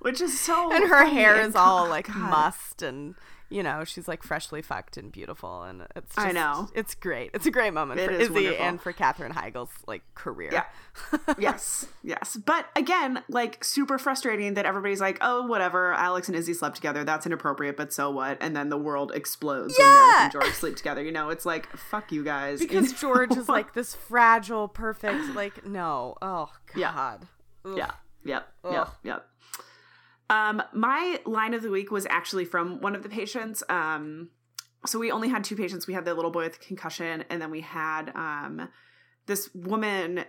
[0.00, 3.14] Which is so and her funny hair and is all like mussed and
[3.54, 6.68] you know she's like freshly fucked and beautiful and it's just, I know.
[6.74, 8.66] it's great it's a great moment It for is izzy wonderful.
[8.66, 10.64] and for katherine heigl's like career Yeah.
[11.38, 12.36] yes, yes.
[12.44, 15.92] But again, like super frustrating that everybody's like, oh, whatever.
[15.92, 17.02] Alex and Izzy slept together.
[17.02, 18.38] That's inappropriate, but so what?
[18.40, 21.02] And then the world explodes when Meredith and George sleep together.
[21.02, 22.60] You know, it's like, fuck you guys.
[22.60, 22.98] you because know?
[23.00, 26.92] george is like this fragile perfect like no oh Yeah.
[26.94, 27.26] god
[27.64, 27.76] Ugh.
[27.76, 27.90] Yeah.
[28.24, 28.48] Yep.
[28.70, 28.88] Yep.
[29.02, 29.26] Yep.
[30.30, 33.62] Um, my line of the week was actually from one of the patients.
[33.68, 34.30] Um,
[34.86, 35.86] so we only had two patients.
[35.86, 38.68] We had the little boy with concussion, and then we had um,
[39.26, 40.24] this woman,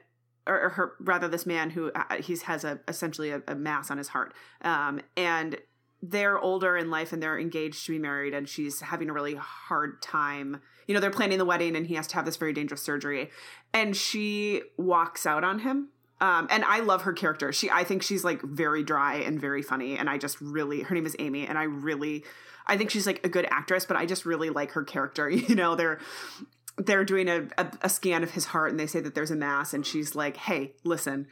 [0.48, 3.92] or, or her rather, this man who uh, he has a essentially a, a mass
[3.92, 5.58] on his heart, um, and
[6.02, 9.36] they're older in life and they're engaged to be married, and she's having a really
[9.36, 10.62] hard time.
[10.88, 13.32] You know, they're planning the wedding, and he has to have this very dangerous surgery,
[13.74, 15.90] and she walks out on him
[16.22, 17.52] um, and I love her character.
[17.52, 20.96] She, I think she's like very dry and very funny, and I just really, her
[20.96, 22.24] name is Amy, and I really,
[22.68, 25.30] I think she's like a good actress, but I just really like her character.
[25.46, 26.00] You know, they're
[26.78, 29.36] they're doing a, a, a scan of his heart, and they say that there's a
[29.36, 31.28] mass, and she's like, "Hey, listen,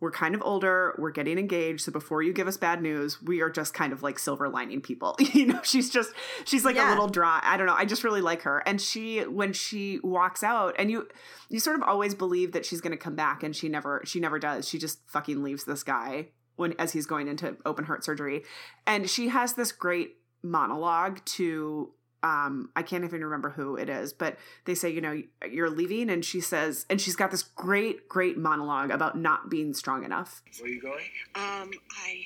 [0.00, 3.40] we're kind of older, we're getting engaged, so before you give us bad news, we
[3.40, 6.12] are just kind of like silver lining people." you know, she's just
[6.44, 7.40] she's like a little dry.
[7.42, 7.76] I don't know.
[7.76, 11.08] I just really like her, and she when she walks out, and you
[11.48, 14.20] you sort of always believe that she's going to come back and she never she
[14.20, 18.04] never does she just fucking leaves this guy when as he's going into open heart
[18.04, 18.44] surgery
[18.86, 21.92] and she has this great monologue to
[22.22, 26.10] um i can't even remember who it is but they say you know you're leaving
[26.10, 30.42] and she says and she's got this great great monologue about not being strong enough
[30.58, 31.04] Where are you going?
[31.34, 31.70] Um,
[32.04, 32.24] I,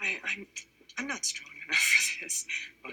[0.00, 0.46] I, I'm,
[0.98, 2.46] I'm not strong enough for this.
[2.84, 2.92] Well,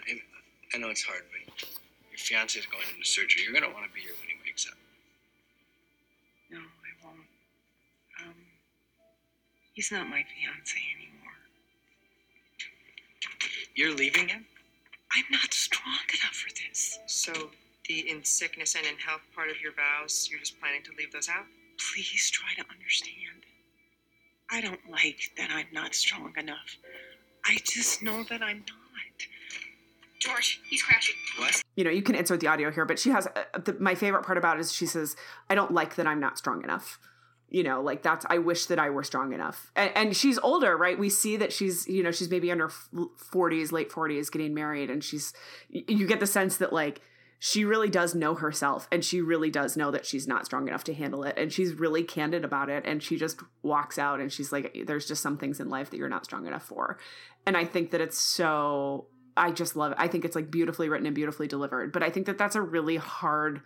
[0.73, 1.67] I know it's hard, but
[2.09, 3.43] your fiance is going into surgery.
[3.43, 4.77] You're going to want to be here when he wakes up.
[6.49, 7.27] No, I won't.
[8.23, 8.35] Um,
[9.73, 11.35] he's not my fiance anymore.
[13.75, 14.45] You're leaving him?
[15.13, 16.99] I'm not strong enough for this.
[17.07, 17.33] So
[17.87, 21.11] the in sickness and in health part of your vows, you're just planning to leave
[21.11, 21.45] those out?
[21.93, 23.43] Please try to understand.
[24.49, 26.77] I don't like that I'm not strong enough.
[27.45, 28.67] I just know that I'm not.
[30.19, 31.15] George, he's crashing.
[31.37, 31.61] What?
[31.75, 34.23] you know you can insert the audio here but she has uh, the, my favorite
[34.23, 35.15] part about it is she says
[35.49, 36.99] i don't like that i'm not strong enough
[37.51, 39.71] you know like that's i wish that i were strong enough.
[39.75, 40.97] And, and she's older right?
[40.97, 44.89] We see that she's you know she's maybe in her 40s late 40s getting married
[44.89, 45.33] and she's
[45.69, 47.01] you get the sense that like
[47.43, 50.83] she really does know herself and she really does know that she's not strong enough
[50.85, 54.31] to handle it and she's really candid about it and she just walks out and
[54.31, 56.97] she's like there's just some things in life that you're not strong enough for.
[57.45, 59.97] And i think that it's so i just love it.
[59.99, 62.61] I think it's like beautifully written and beautifully delivered but i think that that's a
[62.61, 63.61] really hard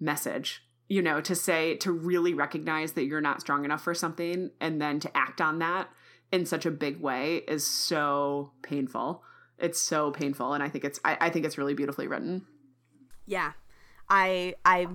[0.00, 4.50] message you know to say to really recognize that you're not strong enough for something
[4.60, 5.88] and then to act on that
[6.32, 9.22] in such a big way is so painful.
[9.58, 12.44] It's so painful and i think it's i, I think it's really beautifully written.
[13.26, 13.52] Yeah,
[14.08, 14.88] I I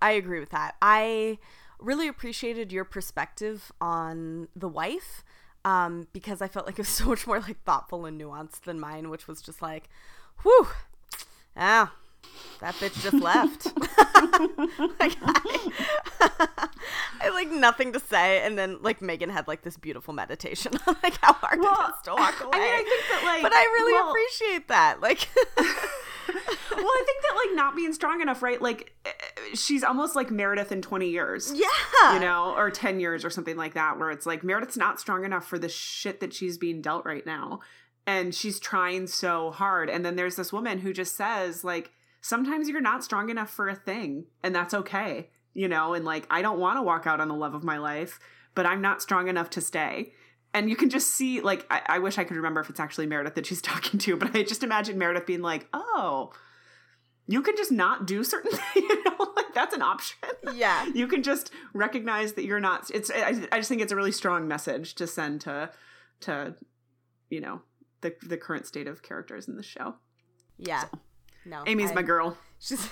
[0.00, 0.76] I agree with that.
[0.80, 1.38] I
[1.78, 5.22] really appreciated your perspective on the wife
[5.64, 8.80] um, because I felt like it was so much more like thoughtful and nuanced than
[8.80, 9.90] mine, which was just like,
[10.42, 10.68] whew,
[11.56, 11.92] ah,
[12.60, 13.66] that bitch just left.
[15.00, 15.72] like, I,
[17.20, 20.72] I had, like nothing to say, and then like Megan had like this beautiful meditation
[20.86, 22.50] on like how hard Well, it is to walk away.
[22.54, 25.00] I mean, I think that, like, but I really well- appreciate that.
[25.00, 25.28] Like,
[26.28, 29.10] well i think that like not being strong enough right like eh,
[29.54, 33.56] she's almost like meredith in 20 years yeah, you know, or 10 years or something
[33.56, 36.80] like that, where it's like Meredith's not strong enough for the shit that she's being
[36.82, 37.60] dealt right now.
[38.06, 39.90] And she's trying so hard.
[39.90, 41.90] And then there's this woman who just says, like,
[42.26, 46.26] sometimes you're not strong enough for a thing, and that's okay, you know, and like,
[46.30, 48.18] I don't want to walk out on the love of my life,
[48.54, 50.12] but I'm not strong enough to stay.
[50.52, 53.06] And you can just see, like, I, I wish I could remember if it's actually
[53.06, 56.32] Meredith that she's talking to, but I just imagine Meredith being like, oh,
[57.28, 60.16] you can just not do certain things, you know, like that's an option
[60.54, 60.86] yeah.
[60.94, 64.12] you can just recognize that you're not it's I, I just think it's a really
[64.12, 65.70] strong message to send to
[66.20, 66.54] to
[67.30, 67.62] you know
[68.02, 69.96] the the current state of characters in the show
[70.56, 70.84] Yeah.
[71.46, 71.62] No.
[71.66, 72.88] amy's I- my girl She's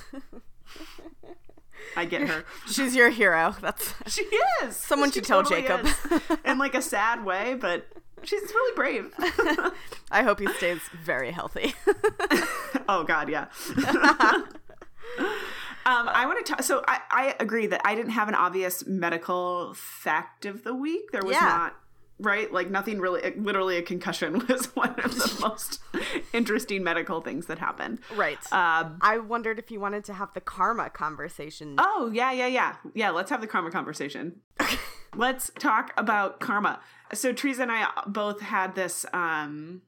[1.96, 3.54] i get her she's your hero.
[3.60, 4.22] That's she
[4.62, 5.86] is Someone She should tell totally Jacob.
[5.86, 6.38] is.
[6.44, 7.86] in like a sad way but
[8.22, 9.12] she's really brave.
[10.10, 11.74] I hope he stays very healthy.
[12.88, 13.46] oh God, yeah.
[15.86, 16.62] um, I want to talk.
[16.62, 21.10] So I, I agree that I didn't have an obvious medical fact of the week.
[21.12, 21.40] There was Yeah.
[21.40, 21.76] not
[22.18, 23.34] right, like nothing really.
[23.36, 25.80] Literally, a concussion was one of the most
[26.32, 28.00] interesting medical things that happened.
[28.14, 28.38] right.
[28.52, 31.76] Um, I wondered if you wanted to have the karma conversation.
[31.78, 32.76] Oh, yeah, yeah, yeah.
[32.94, 34.40] Yeah, let's have the karma conversation.
[35.16, 36.80] let's talk about karma.
[37.12, 39.82] So Teresa and I both had this um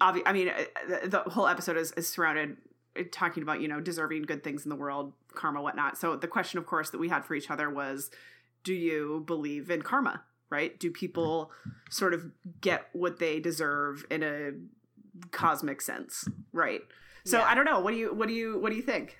[0.00, 2.56] obvi- I mean uh, the, the whole episode is, is surrounded
[2.98, 5.98] uh, talking about, you know, deserving good things in the world, karma whatnot.
[5.98, 8.10] So the question of course that we had for each other was
[8.64, 10.78] do you believe in karma, right?
[10.78, 11.50] Do people
[11.90, 12.30] sort of
[12.60, 14.52] get what they deserve in a
[15.30, 16.82] cosmic sense, right?
[17.24, 17.44] So Yeah.
[17.44, 17.80] I don't know.
[17.80, 19.18] What do you what do you what do you think?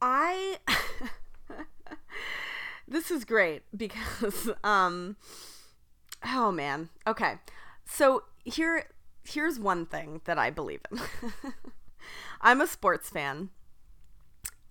[0.00, 0.58] I
[2.88, 5.16] This is great because um
[6.26, 6.88] oh man.
[7.06, 7.34] Okay.
[7.84, 8.84] So here
[9.24, 11.00] here's one thing that I believe in.
[12.40, 13.50] I'm a sports fan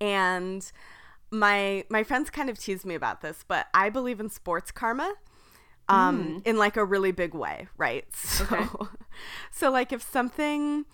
[0.02, 0.70] and
[1.32, 5.14] my my friends kind of tease me about this, but I believe in sports karma
[5.88, 8.06] um in like a really big way, right?
[8.14, 8.66] So Okay.
[9.52, 10.86] so like if something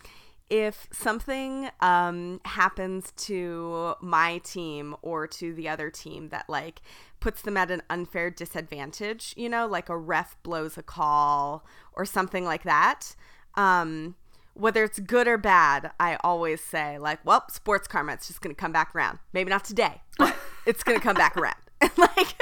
[0.50, 6.82] if something um happens to my team or to the other team that like
[7.20, 12.06] puts them at an unfair disadvantage, you know, like a ref blows a call or
[12.06, 13.16] something like that,
[13.56, 14.16] um
[14.56, 18.56] whether it's good or bad, I always say like, well, sports karma, it's just going
[18.56, 19.20] to come back around.
[19.34, 20.36] Maybe not today, but
[20.66, 21.56] it's going to come back around.
[21.82, 22.36] And like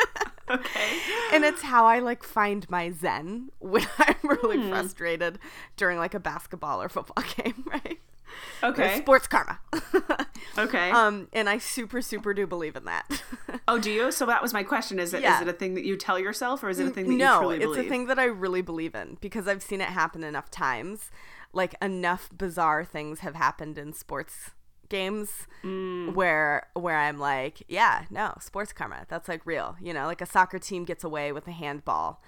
[0.49, 0.99] Okay.
[1.33, 5.39] and it's how I like find my zen when I'm really frustrated
[5.77, 7.99] during like a basketball or football game, right?
[8.63, 8.97] Okay.
[8.97, 9.59] Sports karma.
[10.57, 10.91] Okay.
[10.91, 13.23] um, and I super, super do believe in that.
[13.67, 14.11] oh, do you?
[14.11, 14.99] So that was my question.
[14.99, 15.41] Is it is Yeah.
[15.41, 17.39] it a thing that you tell yourself, or is it a thing that you no,
[17.39, 20.49] truly it's a thing that I really believe in because I've seen it happen enough
[20.51, 21.09] times.
[21.53, 24.51] Like enough bizarre things have happened in sports
[24.89, 26.13] games Mm.
[26.13, 29.05] where where I'm like, yeah, no, sports karma.
[29.07, 29.75] That's like real.
[29.81, 32.21] You know, like a soccer team gets away with a handball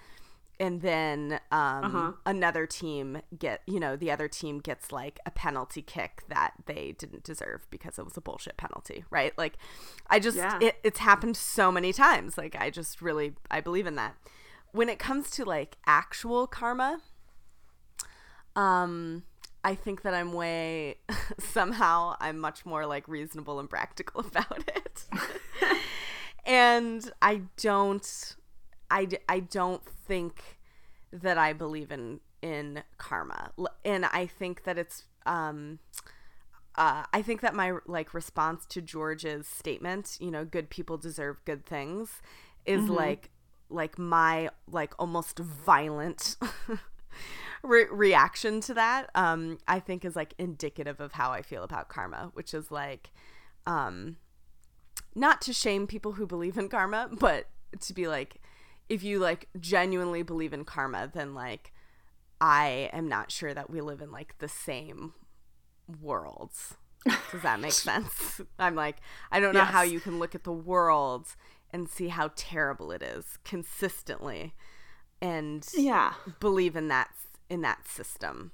[0.58, 2.12] and then um, Uh-huh.
[2.24, 6.94] another team get you know the other team gets like a penalty kick that they
[6.98, 9.58] didn't deserve because it was a bullshit penalty right like
[10.08, 10.58] i just Yeah.
[10.62, 14.14] it, it's happened so many times like i just really i believe in that
[14.72, 17.02] when it comes to like actual karma
[18.56, 19.22] um
[19.62, 20.96] i think that i'm way
[21.38, 25.04] somehow i'm much more like reasonable and practical about it.
[26.44, 28.36] And i don't
[28.90, 30.58] I, I don't think
[31.12, 33.50] that I believe in in karma,
[33.84, 35.78] and I think that it's um,
[36.76, 41.44] uh, I think that my like response to George's statement, you know, good people deserve
[41.44, 42.20] good things,
[42.64, 43.30] is like
[43.68, 46.36] like my like almost violent
[47.62, 49.10] re- reaction to that.
[49.14, 53.12] Um, I think is like indicative of how I feel about karma, which is like,
[53.66, 54.16] um,
[55.14, 57.48] not to shame people who believe in karma, but
[57.80, 58.40] to be like,
[58.88, 61.72] if you like genuinely believe in karma, then like
[62.40, 65.14] I am not sure that we live in like the same
[66.00, 66.74] worlds.
[67.32, 68.40] Does that make sense?
[68.58, 68.96] I'm like,
[69.30, 71.34] I don't know how you can look at the world
[71.70, 74.54] and see how terrible it is consistently
[75.20, 76.14] and yeah.
[76.40, 77.08] believe in that
[77.50, 78.52] in that system,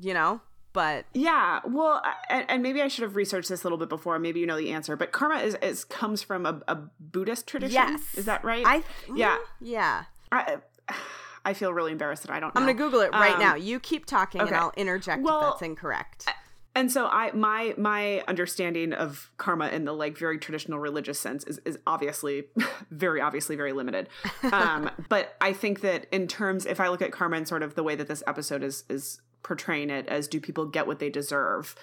[0.00, 0.40] you know?
[0.72, 4.18] But Yeah, well, and, and maybe I should have researched this a little bit before.
[4.18, 7.74] Maybe you know the answer, but karma is, is comes from a, a Buddhist tradition.
[7.74, 8.00] yes.
[8.14, 8.64] is that right?
[8.66, 8.82] I
[9.14, 9.36] Yeah.
[9.36, 10.04] mm, Yeah.
[10.30, 10.56] I,
[11.44, 12.54] I feel really embarrassed that I don't.
[12.54, 12.60] Know.
[12.60, 13.54] I'm going to Google it right Um, now.
[13.56, 14.48] You keep talking okay.
[14.48, 16.26] and I'll interject Well, if that's incorrect.
[16.74, 21.44] And so I my my understanding of karma in the like very traditional religious sense
[21.44, 22.44] is, is obviously
[22.90, 24.08] very obviously very limited.
[24.50, 27.74] Um, but I think that in terms if I look at karma and sort of
[27.74, 31.10] the way that this episode is is portraying it as do people get what they
[31.10, 31.74] deserve?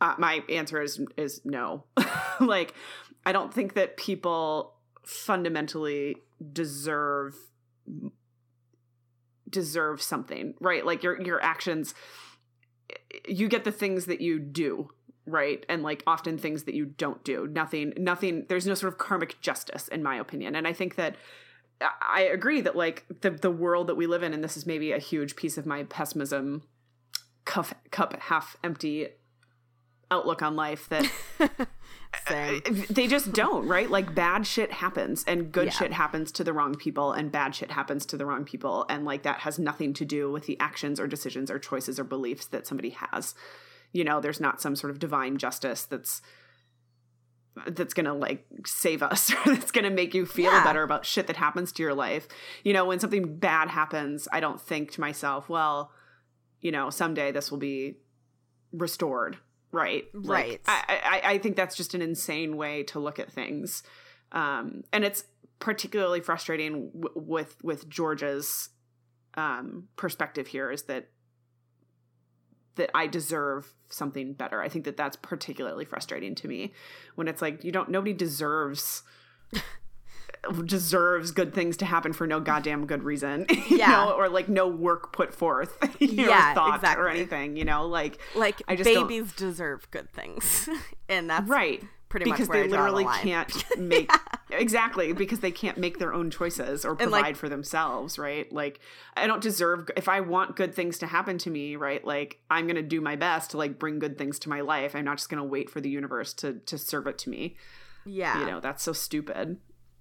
[0.00, 1.84] Uh, my answer is is no.
[2.40, 2.74] like
[3.24, 4.74] I don't think that people
[5.04, 6.16] fundamentally
[6.52, 7.36] deserve
[9.48, 10.84] deserve something, right?
[10.84, 11.94] Like your your actions
[13.26, 14.90] you get the things that you do
[15.26, 15.64] right?
[15.70, 17.46] And like often things that you don't do.
[17.46, 20.54] Nothing nothing there's no sort of karmic justice in my opinion.
[20.54, 21.16] And i think that
[21.80, 24.92] I- agree that like the the world that we live in and this is maybe
[24.92, 26.62] a huge piece of my pessimism
[27.44, 29.08] cup cup half empty
[30.14, 31.04] outlook on life that
[31.40, 31.48] uh,
[32.28, 32.60] uh,
[32.90, 33.90] they just don't right?
[33.90, 35.70] Like bad shit happens and good Yeah.
[35.72, 39.04] shit happens to the wrong people and bad shit happens to the wrong people and
[39.04, 42.46] like that has nothing to do with the actions or decisions or choices or beliefs
[42.46, 43.34] that somebody has.
[43.92, 46.22] You know there's not some sort of divine justice that's
[47.68, 50.64] that's gonna like save us or that's gonna make you feel Yeah.
[50.64, 52.26] better about shit that happens to your life.
[52.64, 55.90] You know when something bad happens i don't think to myself well
[56.60, 57.96] you know someday this will be
[58.72, 59.38] restored
[59.74, 60.60] right Like, Right.
[60.66, 63.82] I, I i think that's just an insane way to look at things
[64.32, 65.24] um and it's
[65.58, 68.70] particularly frustrating w- with with georgia's
[69.34, 71.08] um perspective here is that
[72.76, 74.60] that I deserve something better.
[74.60, 76.72] I think that that's particularly frustrating to me
[77.14, 79.04] when it's like you don't nobody deserves
[80.66, 83.46] deserves good things to happen for no goddamn good reason.
[83.68, 83.90] You Yeah.
[83.90, 85.76] know, or like no work put forth.
[86.00, 87.04] know, Yeah, thought exactly.
[87.04, 90.68] or anything, you know, like Like I just don't- babies deserve good things,
[91.08, 91.82] and that's right.
[92.08, 94.10] pretty much because where they I draw the literally can't make
[94.50, 98.78] exactly because they can't make their own choices or provide like- for themselves right like
[99.16, 102.68] i don't deserve if i want good things to happen to me right like i'm
[102.68, 105.28] gonna do my best to like bring good things to my life i'm not just
[105.28, 107.56] gonna wait for the universe to to serve it to me
[108.06, 109.56] yeah, you know that's so stupid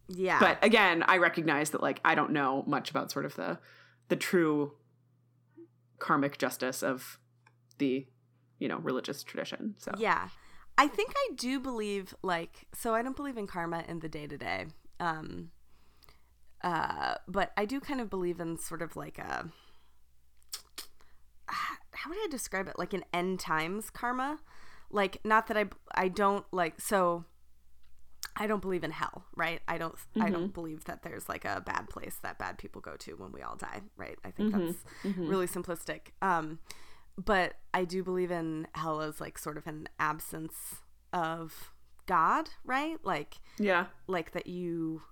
[0.07, 0.39] yeah.
[0.39, 3.57] but again i recognize that like i don't know much about sort of the
[4.09, 4.73] the true
[5.99, 7.19] karmic justice of
[7.77, 8.05] the
[8.59, 10.29] you know religious tradition so Yeah.
[10.75, 14.25] I think I do believe like so I don't believe in karma in the day
[14.25, 14.65] to day.
[14.99, 15.51] Um
[16.63, 19.49] uh but I do kind of believe in sort of like a
[21.47, 22.79] how would I describe it?
[22.79, 24.39] Like an end times karma.
[24.89, 27.25] Like not that I I don't like so
[28.35, 29.61] I don't believe in hell, right?
[29.67, 32.95] I don't I don't believe that there's like a bad place that bad people go
[32.97, 34.17] to when we all die, right?
[34.25, 34.83] I think that's
[35.29, 36.07] really simplistic.
[36.21, 36.59] Um
[37.23, 40.55] but I do believe in hell as like sort of an absence
[41.11, 41.71] of
[42.07, 42.97] God, right?
[43.03, 45.03] Like yeah like that you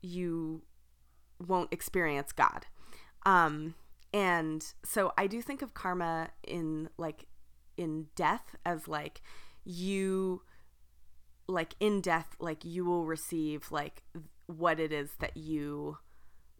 [0.00, 0.62] you
[1.46, 2.66] won't experience God.
[3.26, 3.74] Um
[4.12, 7.26] and so I do think of karma in like
[7.76, 9.20] in death as like
[9.64, 10.42] you
[11.46, 14.02] like in death like you will receive like
[14.46, 15.98] what it is that you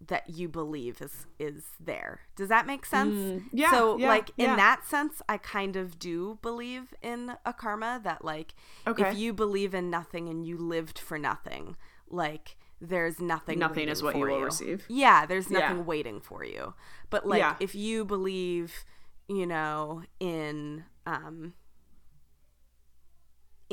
[0.07, 2.21] that you believe is is there.
[2.37, 3.15] Does that make sense?
[3.15, 4.57] Mm, yeah, So yeah, like in yeah.
[4.57, 8.55] that sense I kind of do believe in a karma that like
[8.87, 9.09] Okay.
[9.11, 11.77] if you believe in nothing and you lived for nothing,
[12.11, 14.85] like there's nothing Nothing is what you will receive.
[14.89, 15.61] Yeah, there's Yeah.
[15.61, 16.75] nothing waiting for you.
[17.09, 17.57] But like Yeah.
[17.61, 18.85] if you believe,
[19.29, 21.55] you know, in um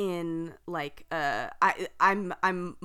[0.01, 2.75] in like uh I I'm I'm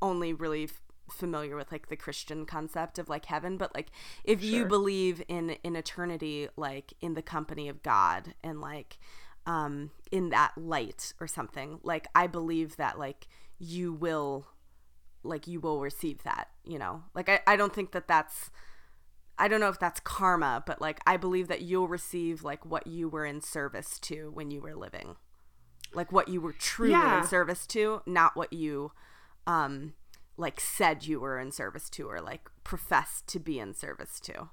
[0.00, 3.88] only really f- familiar with like the Christian concept of like heaven, but like
[4.24, 8.98] if you believe in in eternity like in the company of God and like
[9.44, 14.46] um in that light or something, like I believe that like you will
[15.22, 17.02] like you will receive that, you know.
[17.14, 18.50] Like I I don't think that that's
[19.38, 22.86] I don't know if that's karma, but like I believe that you'll receive like what
[22.86, 25.16] you were in service to when you were living.
[25.94, 27.20] Like what you were truly Yeah.
[27.22, 28.92] in service to, not what you
[29.46, 29.94] um
[30.36, 34.48] like said you were in service to or like professed to be in service to.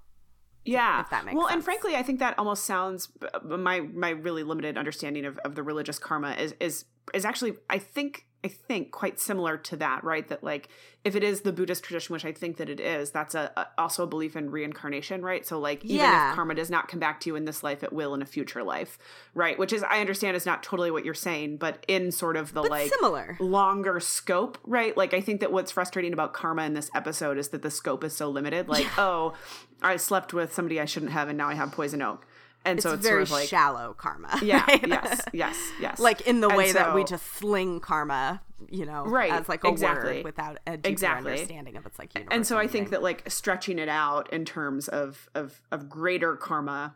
[0.66, 3.10] yeah if that makes well and frankly i think that almost sounds
[3.46, 7.78] my my really limited understanding of, of the religious karma is is is actually i
[7.78, 10.70] think i think quite similar to that right that like
[11.04, 13.68] if it is the buddhist tradition which i think that it is that's a, a
[13.78, 16.30] also a belief in reincarnation right so like even Yeah.
[16.30, 18.26] if karma does not come back to you in this life it will in a
[18.26, 18.98] future life
[19.34, 22.54] right which is i understand is not totally what you're saying but in sort of
[22.54, 23.38] the But like similar.
[23.40, 24.96] longer scope, right?
[24.96, 28.04] Like I think that what's frustrating about karma in this episode is that the scope
[28.04, 28.68] is so limited.
[28.70, 29.34] Like, oh,
[29.82, 32.26] I slept with somebody I shouldn't have, and now I have poison oak,
[32.70, 34.40] and It's, so it's very sort of like, shallow karma.
[34.42, 34.88] yeah, right?
[34.88, 36.00] yes, yes, yes.
[36.00, 39.64] like in the And way that we just sling karma, you know, Right, as like
[39.64, 40.18] a exactly.
[40.18, 41.32] word without a deeper Exactly.
[41.32, 44.88] understanding of its like and so I think that like stretching it out in terms
[44.88, 46.96] of of of greater karma,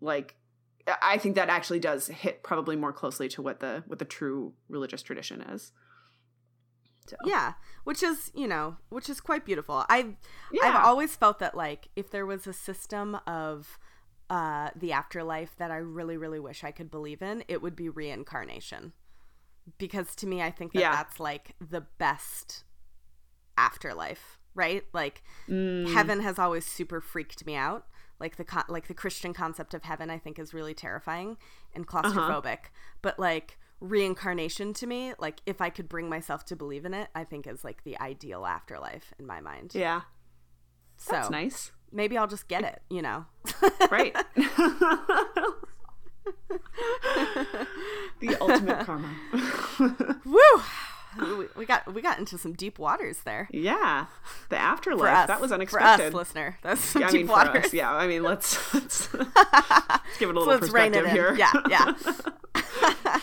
[0.00, 0.34] like
[1.00, 4.54] I think that actually does hit probably more closely to what the what the true
[4.68, 5.72] religious tradition is.
[7.08, 7.54] So, Yeah,
[7.84, 9.84] which is you know, which is quite beautiful.
[9.88, 10.14] I've
[10.52, 10.64] Yeah.
[10.68, 13.78] I've always felt that like if there was a system of
[14.36, 17.88] uh the afterlife that I really really wish I could believe in, it would be
[17.88, 18.92] reincarnation.
[19.78, 20.92] Because to me, I think that Yeah.
[20.96, 22.64] that's like the best
[23.56, 24.84] afterlife, right?
[24.92, 25.92] Like Mm.
[25.92, 27.86] heaven has always super freaked me out.
[28.18, 31.36] Like the con- like the Christian concept of heaven, I think is really terrifying
[31.74, 32.02] and Uh-huh.
[32.02, 32.70] claustrophobic.
[33.02, 37.08] But like reincarnation to me, like if I could bring myself to believe in it,
[37.14, 39.74] I think is like the ideal afterlife in my mind.
[39.74, 40.02] yeah,
[40.96, 41.72] so that's nice.
[41.92, 43.26] Maybe I'll just get it, you know.
[43.90, 44.16] right
[48.20, 49.14] the ultimate karma
[50.24, 50.40] Woo!
[51.38, 53.48] We- We got we got into some deep waters there.
[53.52, 54.06] yeah
[54.48, 57.26] the For afterlife us, that was For unexpected us, listener, that's some i deep mean
[57.26, 57.66] for waters.
[57.66, 59.28] us yeah i mean let's let's, let's
[60.18, 61.10] give it a So little let's rein it perspective in.
[61.10, 63.18] here Yeah, yeah.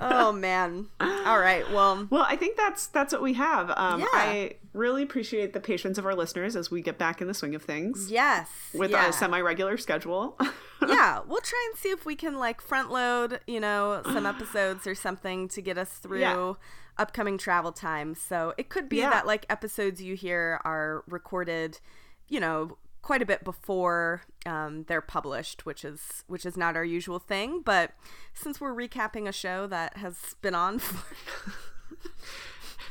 [0.00, 0.86] Oh man.
[1.00, 1.68] All right.
[1.72, 3.70] Well, Well, I think that's that's what we have.
[3.76, 4.06] Um, Yeah.
[4.12, 7.54] I really appreciate the patience of our listeners as we get back in the swing
[7.54, 8.48] of things yes.
[8.74, 9.08] with yeah.
[9.08, 10.38] a semi-regular schedule.
[10.86, 14.86] yeah, we'll try and see if we can like front load, you know, some episodes
[14.86, 16.52] or something to get us through Yeah.
[16.96, 18.14] upcoming travel time.
[18.14, 19.10] So it could be Yeah.
[19.10, 21.80] that like episodes you hear are recorded,
[22.28, 22.76] you know,
[23.08, 27.62] quite a bit before um, they're published, which is which is not our usual thing.
[27.64, 27.92] But
[28.34, 31.00] since we're recapping a show that has been on for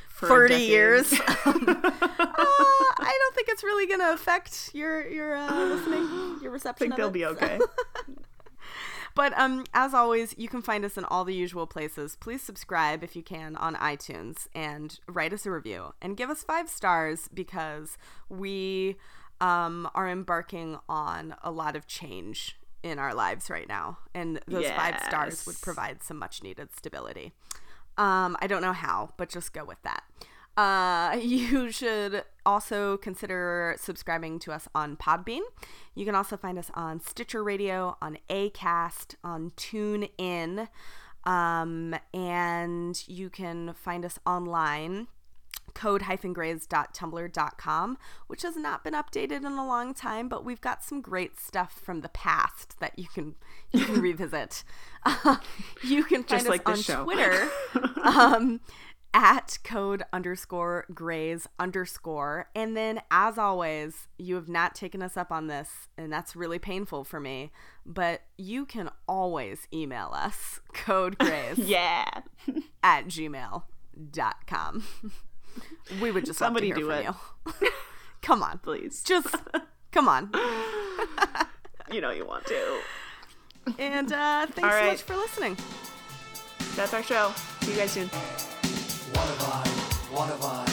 [0.08, 1.14] For 30 years.
[1.46, 1.92] um, uh,
[3.00, 6.92] I don't think it's really going to affect your your uh, listening, your reception.
[6.92, 7.60] I think they'll it, be so- okay.
[9.14, 12.18] But um, as always, you can find us in all the usual places.
[12.20, 16.44] Please subscribe if you can on iTunes and write us a review and give us
[16.44, 18.00] five stars because
[18.30, 18.96] we
[19.42, 24.70] um, are embarking on a lot of change in our lives right now, and those
[24.70, 27.34] five stars would provide some much needed stability.
[27.98, 30.04] Um, I don't know how, but just go with that.
[30.56, 35.42] Uh, you should also consider subscribing to us on Podbean.
[35.96, 40.68] You can also find us on Stitcher Radio, on Acast, on TuneIn,
[41.24, 45.08] um, and you can find us online
[45.78, 51.40] code-grays.tumblr.com which has not been updated in a long time but we've got some great
[51.40, 53.36] stuff from the past that you can
[53.72, 54.64] you can revisit
[55.06, 55.38] uh,
[55.84, 57.04] you can find Just us like on show.
[57.04, 57.48] twitter
[58.04, 58.60] um,
[59.14, 62.50] at code underscore grays underscore.
[62.54, 66.60] And then, as always, you have not taken us up on this, and that's really
[66.60, 67.52] painful for me.
[67.86, 72.22] But you can always email us code grays yeah.
[72.84, 74.84] at gmail.com.
[76.02, 77.62] We would just Somebody love to do hear it.
[77.62, 77.70] you.
[78.22, 78.60] come on.
[78.60, 79.04] Please.
[79.04, 79.34] Just
[79.92, 80.32] come on.
[81.92, 82.80] you know you want to.
[83.80, 85.58] And uh, thanks All so much for listening.
[86.76, 87.32] That's our show.
[87.62, 88.08] See you guys soon.
[88.08, 89.68] What have I,
[90.12, 90.67] what have I